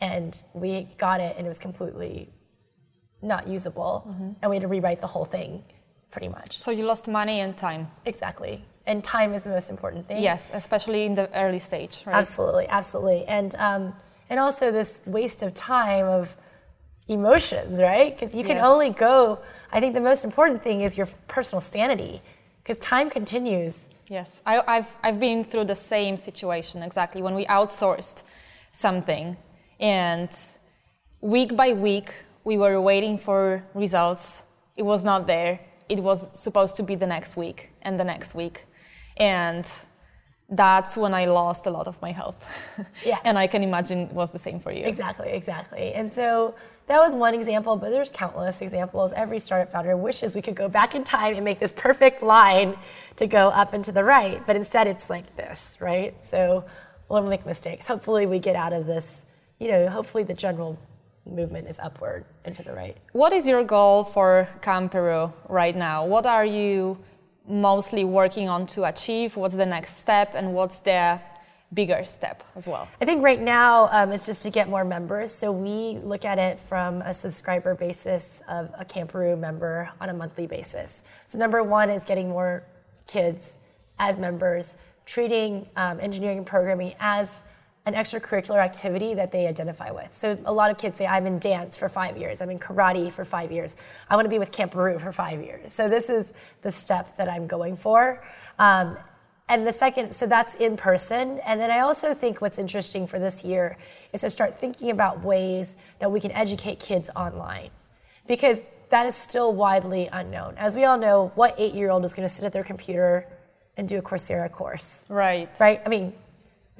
And 0.00 0.32
we 0.54 0.88
got 0.96 1.20
it, 1.20 1.34
and 1.36 1.46
it 1.46 1.48
was 1.48 1.58
completely 1.58 2.32
not 3.20 3.48
usable. 3.48 4.04
Mm-hmm. 4.08 4.30
And 4.40 4.50
we 4.50 4.56
had 4.56 4.62
to 4.62 4.68
rewrite 4.68 5.00
the 5.00 5.06
whole 5.06 5.24
thing 5.24 5.64
pretty 6.10 6.28
much. 6.28 6.60
So 6.60 6.70
you 6.70 6.84
lost 6.84 7.08
money 7.08 7.40
and 7.40 7.56
time. 7.56 7.90
Exactly. 8.04 8.64
And 8.86 9.02
time 9.02 9.34
is 9.34 9.42
the 9.42 9.50
most 9.50 9.70
important 9.70 10.06
thing. 10.06 10.20
Yes, 10.22 10.52
especially 10.54 11.04
in 11.04 11.14
the 11.14 11.28
early 11.34 11.58
stage, 11.58 12.02
right? 12.06 12.14
Absolutely, 12.14 12.66
absolutely. 12.68 13.24
And, 13.24 13.54
um, 13.56 13.94
and 14.30 14.38
also 14.38 14.70
this 14.70 15.00
waste 15.06 15.42
of 15.42 15.52
time 15.54 16.06
of 16.06 16.36
emotions, 17.08 17.80
right? 17.80 18.14
Because 18.14 18.34
you 18.34 18.44
can 18.44 18.56
yes. 18.56 18.66
only 18.66 18.92
go, 18.92 19.40
I 19.74 19.80
think 19.80 19.92
the 19.92 20.00
most 20.00 20.24
important 20.24 20.62
thing 20.62 20.82
is 20.82 20.96
your 20.96 21.08
personal 21.26 21.60
sanity, 21.60 22.22
because 22.62 22.78
time 22.78 23.10
continues. 23.10 23.88
Yes, 24.08 24.40
I, 24.46 24.62
have 24.76 24.88
I've 25.02 25.18
been 25.18 25.42
through 25.44 25.64
the 25.64 25.74
same 25.74 26.16
situation 26.16 26.82
exactly 26.82 27.20
when 27.22 27.34
we 27.34 27.44
outsourced 27.46 28.22
something 28.70 29.36
and 29.80 30.30
week 31.20 31.56
by 31.56 31.72
week 31.72 32.12
we 32.44 32.56
were 32.56 32.80
waiting 32.80 33.18
for 33.18 33.64
results. 33.74 34.44
It 34.76 34.84
was 34.84 35.04
not 35.04 35.26
there. 35.26 35.58
It 35.88 36.00
was 36.00 36.30
supposed 36.38 36.76
to 36.76 36.82
be 36.82 36.94
the 36.94 37.06
next 37.06 37.36
week 37.36 37.70
and 37.82 37.98
the 37.98 38.04
next 38.04 38.34
week. 38.34 38.66
And 39.16 39.66
that's 40.50 40.96
when 40.96 41.14
I 41.14 41.24
lost 41.24 41.66
a 41.66 41.70
lot 41.70 41.88
of 41.88 42.00
my 42.00 42.12
health. 42.12 42.44
Yeah. 43.04 43.18
and 43.24 43.38
I 43.38 43.46
can 43.46 43.62
imagine 43.62 43.98
it 44.10 44.12
was 44.12 44.30
the 44.30 44.38
same 44.38 44.60
for 44.60 44.70
you. 44.70 44.84
Exactly, 44.84 45.30
exactly. 45.30 45.92
And 45.94 46.12
so 46.12 46.54
that 46.86 46.98
was 46.98 47.14
one 47.14 47.34
example, 47.34 47.76
but 47.76 47.90
there's 47.90 48.10
countless 48.10 48.60
examples. 48.60 49.12
Every 49.14 49.38
startup 49.38 49.72
founder 49.72 49.96
wishes 49.96 50.34
we 50.34 50.42
could 50.42 50.54
go 50.54 50.68
back 50.68 50.94
in 50.94 51.02
time 51.04 51.34
and 51.34 51.44
make 51.44 51.58
this 51.58 51.72
perfect 51.72 52.22
line 52.22 52.76
to 53.16 53.26
go 53.26 53.48
up 53.48 53.72
and 53.72 53.84
to 53.84 53.92
the 53.92 54.04
right, 54.04 54.44
but 54.46 54.56
instead 54.56 54.86
it's 54.86 55.08
like 55.08 55.36
this, 55.36 55.78
right? 55.80 56.14
So 56.26 56.64
we'll 57.08 57.22
make 57.22 57.46
mistakes. 57.46 57.86
Hopefully 57.86 58.26
we 58.26 58.38
get 58.38 58.56
out 58.56 58.72
of 58.72 58.86
this, 58.86 59.22
you 59.58 59.68
know, 59.68 59.88
hopefully 59.88 60.24
the 60.24 60.34
general 60.34 60.78
movement 61.26 61.68
is 61.68 61.78
upward 61.78 62.24
and 62.44 62.54
to 62.56 62.62
the 62.62 62.72
right. 62.72 62.96
What 63.12 63.32
is 63.32 63.48
your 63.48 63.64
goal 63.64 64.04
for 64.04 64.48
Camperoo 64.60 65.32
right 65.48 65.74
now? 65.74 66.04
What 66.04 66.26
are 66.26 66.44
you 66.44 66.98
mostly 67.48 68.04
working 68.04 68.48
on 68.48 68.66
to 68.66 68.84
achieve? 68.84 69.36
What's 69.36 69.54
the 69.54 69.66
next 69.66 69.96
step 69.96 70.32
and 70.34 70.54
what's 70.54 70.80
the 70.80 71.20
bigger 71.74 72.04
step 72.04 72.42
as 72.56 72.68
well? 72.68 72.88
I 73.00 73.04
think 73.04 73.22
right 73.22 73.40
now 73.40 73.88
um, 73.90 74.12
it's 74.12 74.26
just 74.26 74.42
to 74.44 74.50
get 74.50 74.68
more 74.68 74.84
members. 74.84 75.32
So 75.32 75.52
we 75.52 75.98
look 75.98 76.24
at 76.24 76.38
it 76.38 76.60
from 76.60 77.02
a 77.02 77.12
subscriber 77.12 77.74
basis 77.74 78.42
of 78.48 78.70
a 78.78 78.84
Camperoo 78.84 79.38
member 79.38 79.90
on 80.00 80.08
a 80.08 80.14
monthly 80.14 80.46
basis. 80.46 81.02
So 81.26 81.38
number 81.38 81.62
one 81.62 81.90
is 81.90 82.04
getting 82.04 82.28
more 82.28 82.64
kids 83.06 83.58
as 83.98 84.18
members, 84.18 84.74
treating 85.06 85.68
um, 85.76 86.00
engineering 86.00 86.38
and 86.38 86.46
programming 86.46 86.94
as 87.00 87.30
an 87.86 87.94
extracurricular 87.94 88.64
activity 88.64 89.12
that 89.12 89.30
they 89.30 89.46
identify 89.46 89.90
with. 89.90 90.08
So 90.16 90.38
a 90.46 90.52
lot 90.52 90.70
of 90.70 90.78
kids 90.78 90.96
say, 90.96 91.06
I'm 91.06 91.26
in 91.26 91.38
dance 91.38 91.76
for 91.76 91.90
five 91.90 92.16
years, 92.16 92.40
I'm 92.40 92.48
in 92.48 92.58
karate 92.58 93.12
for 93.12 93.26
five 93.26 93.52
years, 93.52 93.76
I 94.08 94.16
want 94.16 94.24
to 94.24 94.30
be 94.30 94.38
with 94.38 94.52
Camperoo 94.52 94.98
for 95.00 95.12
five 95.12 95.42
years. 95.42 95.72
So 95.72 95.88
this 95.88 96.08
is 96.08 96.32
the 96.62 96.72
step 96.72 97.16
that 97.18 97.28
I'm 97.28 97.46
going 97.46 97.76
for. 97.76 98.24
Um, 98.58 98.96
and 99.48 99.66
the 99.66 99.72
second, 99.72 100.14
so 100.14 100.26
that's 100.26 100.54
in 100.54 100.76
person. 100.76 101.38
And 101.44 101.60
then 101.60 101.70
I 101.70 101.80
also 101.80 102.14
think 102.14 102.40
what's 102.40 102.58
interesting 102.58 103.06
for 103.06 103.18
this 103.18 103.44
year 103.44 103.76
is 104.12 104.22
to 104.22 104.30
start 104.30 104.54
thinking 104.54 104.90
about 104.90 105.22
ways 105.22 105.76
that 105.98 106.10
we 106.10 106.20
can 106.20 106.32
educate 106.32 106.80
kids 106.80 107.10
online. 107.14 107.70
Because 108.26 108.62
that 108.88 109.06
is 109.06 109.14
still 109.14 109.52
widely 109.52 110.08
unknown. 110.10 110.54
As 110.56 110.76
we 110.76 110.84
all 110.84 110.96
know, 110.96 111.30
what 111.34 111.54
eight 111.58 111.74
year 111.74 111.90
old 111.90 112.04
is 112.04 112.14
going 112.14 112.26
to 112.26 112.34
sit 112.34 112.44
at 112.44 112.52
their 112.54 112.64
computer 112.64 113.28
and 113.76 113.86
do 113.86 113.98
a 113.98 114.02
Coursera 114.02 114.50
course? 114.50 115.04
Right. 115.08 115.50
Right? 115.60 115.82
I 115.84 115.88
mean, 115.90 116.14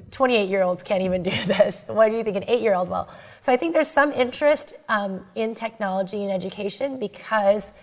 28 0.09 0.49
year 0.49 0.63
olds 0.63 0.81
can't 0.81 1.03
even 1.03 1.21
do 1.21 1.31
this. 1.45 1.83
Why 1.85 2.09
do 2.09 2.17
you 2.17 2.23
think 2.23 2.35
an 2.35 2.45
eight 2.47 2.61
year 2.61 2.73
old 2.73 2.89
will? 2.89 3.07
So 3.41 3.53
I 3.53 3.57
think 3.57 3.73
there's 3.73 3.91
some 3.91 4.11
interest 4.11 4.73
um, 4.89 5.23
in 5.35 5.53
technology 5.53 6.23
and 6.23 6.31
education 6.31 6.99
because 6.99 7.73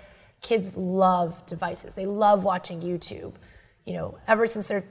kids 0.41 0.77
love 0.77 1.47
devices. 1.47 1.95
They 1.95 2.07
love 2.07 2.43
watching 2.43 2.81
YouTube 2.81 3.35
you 3.85 3.95
know, 3.95 4.19
ever 4.29 4.47
since 4.47 4.69
they're 4.69 4.85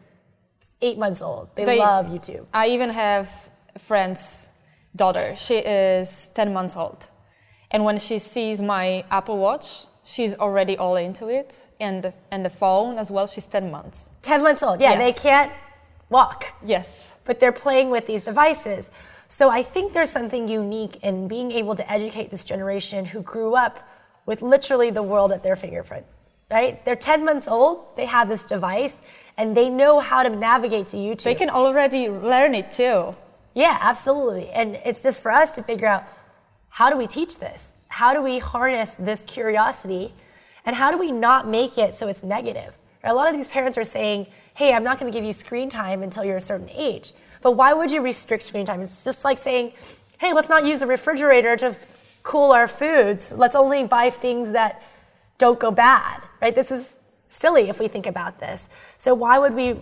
eight 0.82 0.98
months 0.98 1.22
old. 1.22 1.50
They, 1.56 1.66
they 1.66 1.80
love 1.80 2.08
YouTube. 2.08 2.46
I 2.54 2.68
even 2.70 2.90
have 2.90 3.50
a 3.76 3.80
friend's 3.80 4.52
daughter. 4.96 5.36
She 5.38 5.56
is 5.56 6.30
10 6.30 6.54
months 6.54 6.76
old. 6.76 7.10
And 7.70 7.86
when 7.86 7.98
she 7.98 8.20
sees 8.20 8.62
my 8.62 9.06
Apple 9.10 9.38
Watch, 9.38 9.86
she's 10.04 10.36
already 10.38 10.78
all 10.78 10.98
into 10.98 11.28
it. 11.28 11.70
And 11.80 12.04
the, 12.04 12.14
and 12.32 12.44
the 12.44 12.50
phone 12.50 12.98
as 12.98 13.12
well, 13.12 13.28
she's 13.28 13.48
10 13.48 13.72
months. 13.72 14.12
10 14.24 14.44
months 14.44 14.64
old, 14.64 14.82
yeah, 14.82 14.92
yeah. 14.92 14.98
they 14.98 15.14
can't 15.14 15.52
walk. 16.10 16.46
Yes. 16.64 17.20
But 17.24 17.40
they're 17.40 17.54
playing 17.54 17.90
with 17.90 18.08
these 18.08 18.24
devices. 18.24 18.90
So 19.28 19.50
I 19.50 19.64
think 19.64 19.94
there's 19.94 20.10
something 20.10 20.50
unique 20.50 20.98
in 21.04 21.30
being 21.30 21.52
able 21.52 21.76
to 21.76 21.90
educate 21.90 22.32
this 22.32 22.44
generation 22.44 23.06
who 23.06 23.22
grew 23.22 23.56
up 23.56 23.88
with 24.26 24.42
literally 24.42 24.90
the 24.90 25.04
world 25.04 25.32
at 25.32 25.42
their 25.42 25.56
fingerprints 25.56 26.14
right? 26.52 26.84
They're 26.86 26.96
10 26.96 27.26
months 27.26 27.48
old, 27.48 27.96
they 27.96 28.06
have 28.06 28.30
this 28.30 28.44
device, 28.44 29.02
and 29.38 29.56
they 29.56 29.70
know 29.70 30.00
how 30.00 30.24
to 30.24 30.30
navigate 30.30 30.88
to 30.88 30.98
YouTube. 30.98 31.24
They 31.24 31.36
can 31.36 31.50
already 31.50 32.10
learn 32.10 32.54
it 32.54 32.72
too. 32.72 33.16
Yeah, 33.54 33.78
absolutely. 33.82 34.50
And 34.50 34.76
it's 34.86 35.02
just 35.02 35.22
for 35.22 35.32
us 35.32 35.52
to 35.52 35.64
figure 35.64 35.88
out 35.88 36.04
how 36.70 36.90
do 36.90 36.98
we 36.98 37.08
teach 37.08 37.40
this? 37.40 37.74
How 37.88 38.14
do 38.14 38.22
we 38.22 38.40
harness 38.40 38.96
this 38.98 39.24
curiosity? 39.24 40.14
And 40.66 40.76
how 40.76 40.92
do 40.92 40.98
we 40.98 41.12
not 41.12 41.48
make 41.48 41.78
it 41.78 41.96
so 41.96 42.08
it's 42.08 42.24
negative? 42.24 42.78
A 43.04 43.14
lot 43.14 43.28
of 43.28 43.36
these 43.36 43.48
parents 43.48 43.78
are 43.78 43.84
saying, 43.84 44.28
hey, 44.54 44.74
I'm 44.74 44.84
not 44.84 45.00
going 45.00 45.12
to 45.12 45.18
give 45.18 45.26
you 45.26 45.34
screen 45.34 45.70
time 45.70 46.04
until 46.04 46.24
you're 46.24 46.38
a 46.38 46.42
certain 46.42 46.70
age. 46.70 47.14
But 47.42 47.54
why 47.54 47.74
would 47.74 47.92
you 47.92 48.02
restrict 48.02 48.44
screen 48.44 48.66
time? 48.66 48.82
It's 48.82 49.04
just 49.04 49.26
like 49.26 49.40
saying, 49.40 49.74
hey, 50.20 50.34
let's 50.34 50.50
not 50.50 50.66
use 50.66 50.80
the 50.80 50.88
refrigerator 50.88 51.58
to 51.58 51.76
cool 52.22 52.52
our 52.52 52.68
foods. 52.68 53.34
Let's 53.36 53.56
only 53.56 53.84
buy 53.86 54.12
things 54.12 54.52
that 54.52 54.82
don't 55.42 55.60
go 55.60 55.72
bad 55.72 56.22
right? 56.42 56.56
This 56.56 56.72
is 56.72 56.98
silly 57.30 57.70
if 57.70 57.80
we 57.80 57.88
think 57.88 58.06
about 58.06 58.40
this. 58.40 58.68
So 58.98 59.14
why 59.14 59.40
would 59.40 59.54
we 59.54 59.80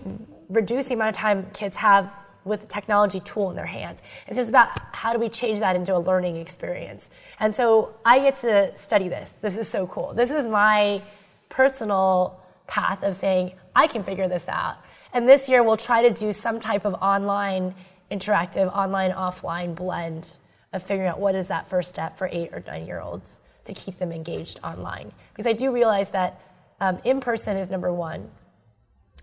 reduce 0.50 0.88
the 0.88 0.94
amount 0.94 1.16
of 1.16 1.22
time 1.22 1.48
kids 1.54 1.78
have 1.78 2.14
with 2.44 2.64
a 2.64 2.68
technology 2.68 3.22
tool 3.22 3.50
in 3.50 3.56
their 3.56 3.66
hands? 3.66 4.02
It's 4.28 4.38
just 4.38 4.50
about 4.50 4.70
how 4.94 5.14
do 5.14 5.20
we 5.20 5.30
change 5.30 5.60
that 5.60 5.76
into 5.76 5.96
a 5.96 6.00
learning 6.00 6.36
experience. 6.36 7.10
And 7.40 7.56
so 7.56 7.96
I 8.06 8.20
get 8.20 8.36
to 8.38 8.76
study 8.78 9.08
this. 9.08 9.34
This 9.42 9.58
is 9.58 9.68
so 9.68 9.88
cool. 9.88 10.14
This 10.14 10.30
is 10.30 10.48
my 10.48 11.02
personal 11.48 12.40
path 12.68 13.02
of 13.02 13.16
saying 13.16 13.54
I 13.76 13.88
can 13.88 14.04
figure 14.04 14.28
this 14.28 14.48
out. 14.48 14.78
And 15.14 15.28
this 15.28 15.50
year 15.50 15.64
we'll 15.64 15.78
try 15.78 16.04
to 16.08 16.12
do 16.12 16.32
some 16.34 16.60
type 16.60 16.86
of 16.86 16.94
online 16.96 17.74
interactive 18.12 18.76
online 18.76 19.12
offline 19.12 19.76
blend 19.76 20.36
of 20.74 20.84
figuring 20.84 21.10
out 21.10 21.20
what 21.20 21.36
is 21.36 21.48
that 21.48 21.70
first 21.70 21.90
step 21.90 22.18
for 22.18 22.28
8 22.32 22.54
or 22.54 22.64
9 22.66 22.86
year 22.86 23.00
olds 23.00 23.40
to 23.66 23.74
keep 23.74 23.98
them 23.98 24.12
engaged 24.12 24.60
online 24.64 25.12
because 25.32 25.48
I 25.48 25.54
do 25.54 25.72
realize 25.72 26.12
that 26.12 26.42
um, 26.82 27.00
in 27.04 27.20
person 27.20 27.58
is 27.58 27.70
number 27.70 27.92
one, 27.94 28.30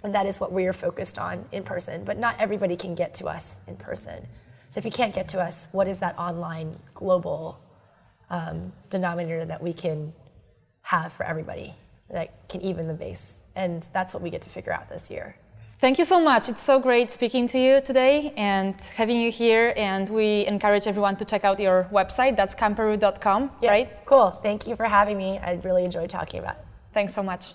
and 0.02 0.14
that 0.14 0.26
is 0.26 0.38
what 0.38 0.52
we 0.52 0.66
are 0.66 0.72
focused 0.72 1.18
on 1.18 1.46
in 1.52 1.62
person. 1.62 2.04
But 2.04 2.18
not 2.18 2.36
everybody 2.38 2.76
can 2.76 2.94
get 2.94 3.14
to 3.14 3.26
us 3.26 3.56
in 3.66 3.76
person. 3.76 4.26
So 4.70 4.78
if 4.78 4.84
you 4.84 4.90
can't 4.90 5.14
get 5.14 5.28
to 5.30 5.40
us, 5.40 5.68
what 5.72 5.88
is 5.88 6.00
that 6.00 6.18
online 6.18 6.78
global 6.94 7.58
um, 8.28 8.72
denominator 8.90 9.44
that 9.44 9.62
we 9.62 9.72
can 9.72 10.12
have 10.82 11.12
for 11.12 11.24
everybody 11.24 11.74
that 12.10 12.48
can 12.48 12.60
even 12.60 12.86
the 12.88 12.94
base? 12.94 13.40
And 13.54 13.88
that's 13.92 14.12
what 14.12 14.22
we 14.22 14.30
get 14.30 14.42
to 14.42 14.50
figure 14.50 14.72
out 14.72 14.88
this 14.88 15.10
year. 15.10 15.36
Thank 15.78 15.98
you 15.98 16.06
so 16.06 16.18
much. 16.18 16.48
It's 16.48 16.62
so 16.62 16.80
great 16.80 17.12
speaking 17.12 17.46
to 17.48 17.58
you 17.58 17.82
today 17.82 18.32
and 18.36 18.74
having 18.94 19.20
you 19.20 19.30
here. 19.30 19.74
And 19.76 20.08
we 20.08 20.46
encourage 20.46 20.86
everyone 20.86 21.16
to 21.16 21.24
check 21.26 21.44
out 21.44 21.60
your 21.60 21.86
website. 21.92 22.34
That's 22.34 22.54
camperoo.com, 22.54 23.50
yeah, 23.60 23.70
right? 23.70 24.06
Cool. 24.06 24.30
Thank 24.42 24.66
you 24.66 24.74
for 24.74 24.84
having 24.84 25.18
me. 25.18 25.38
I 25.38 25.60
really 25.64 25.84
enjoyed 25.84 26.08
talking 26.08 26.40
about 26.40 26.56
it. 26.56 26.64
Thanks 26.94 27.12
so 27.12 27.22
much. 27.22 27.54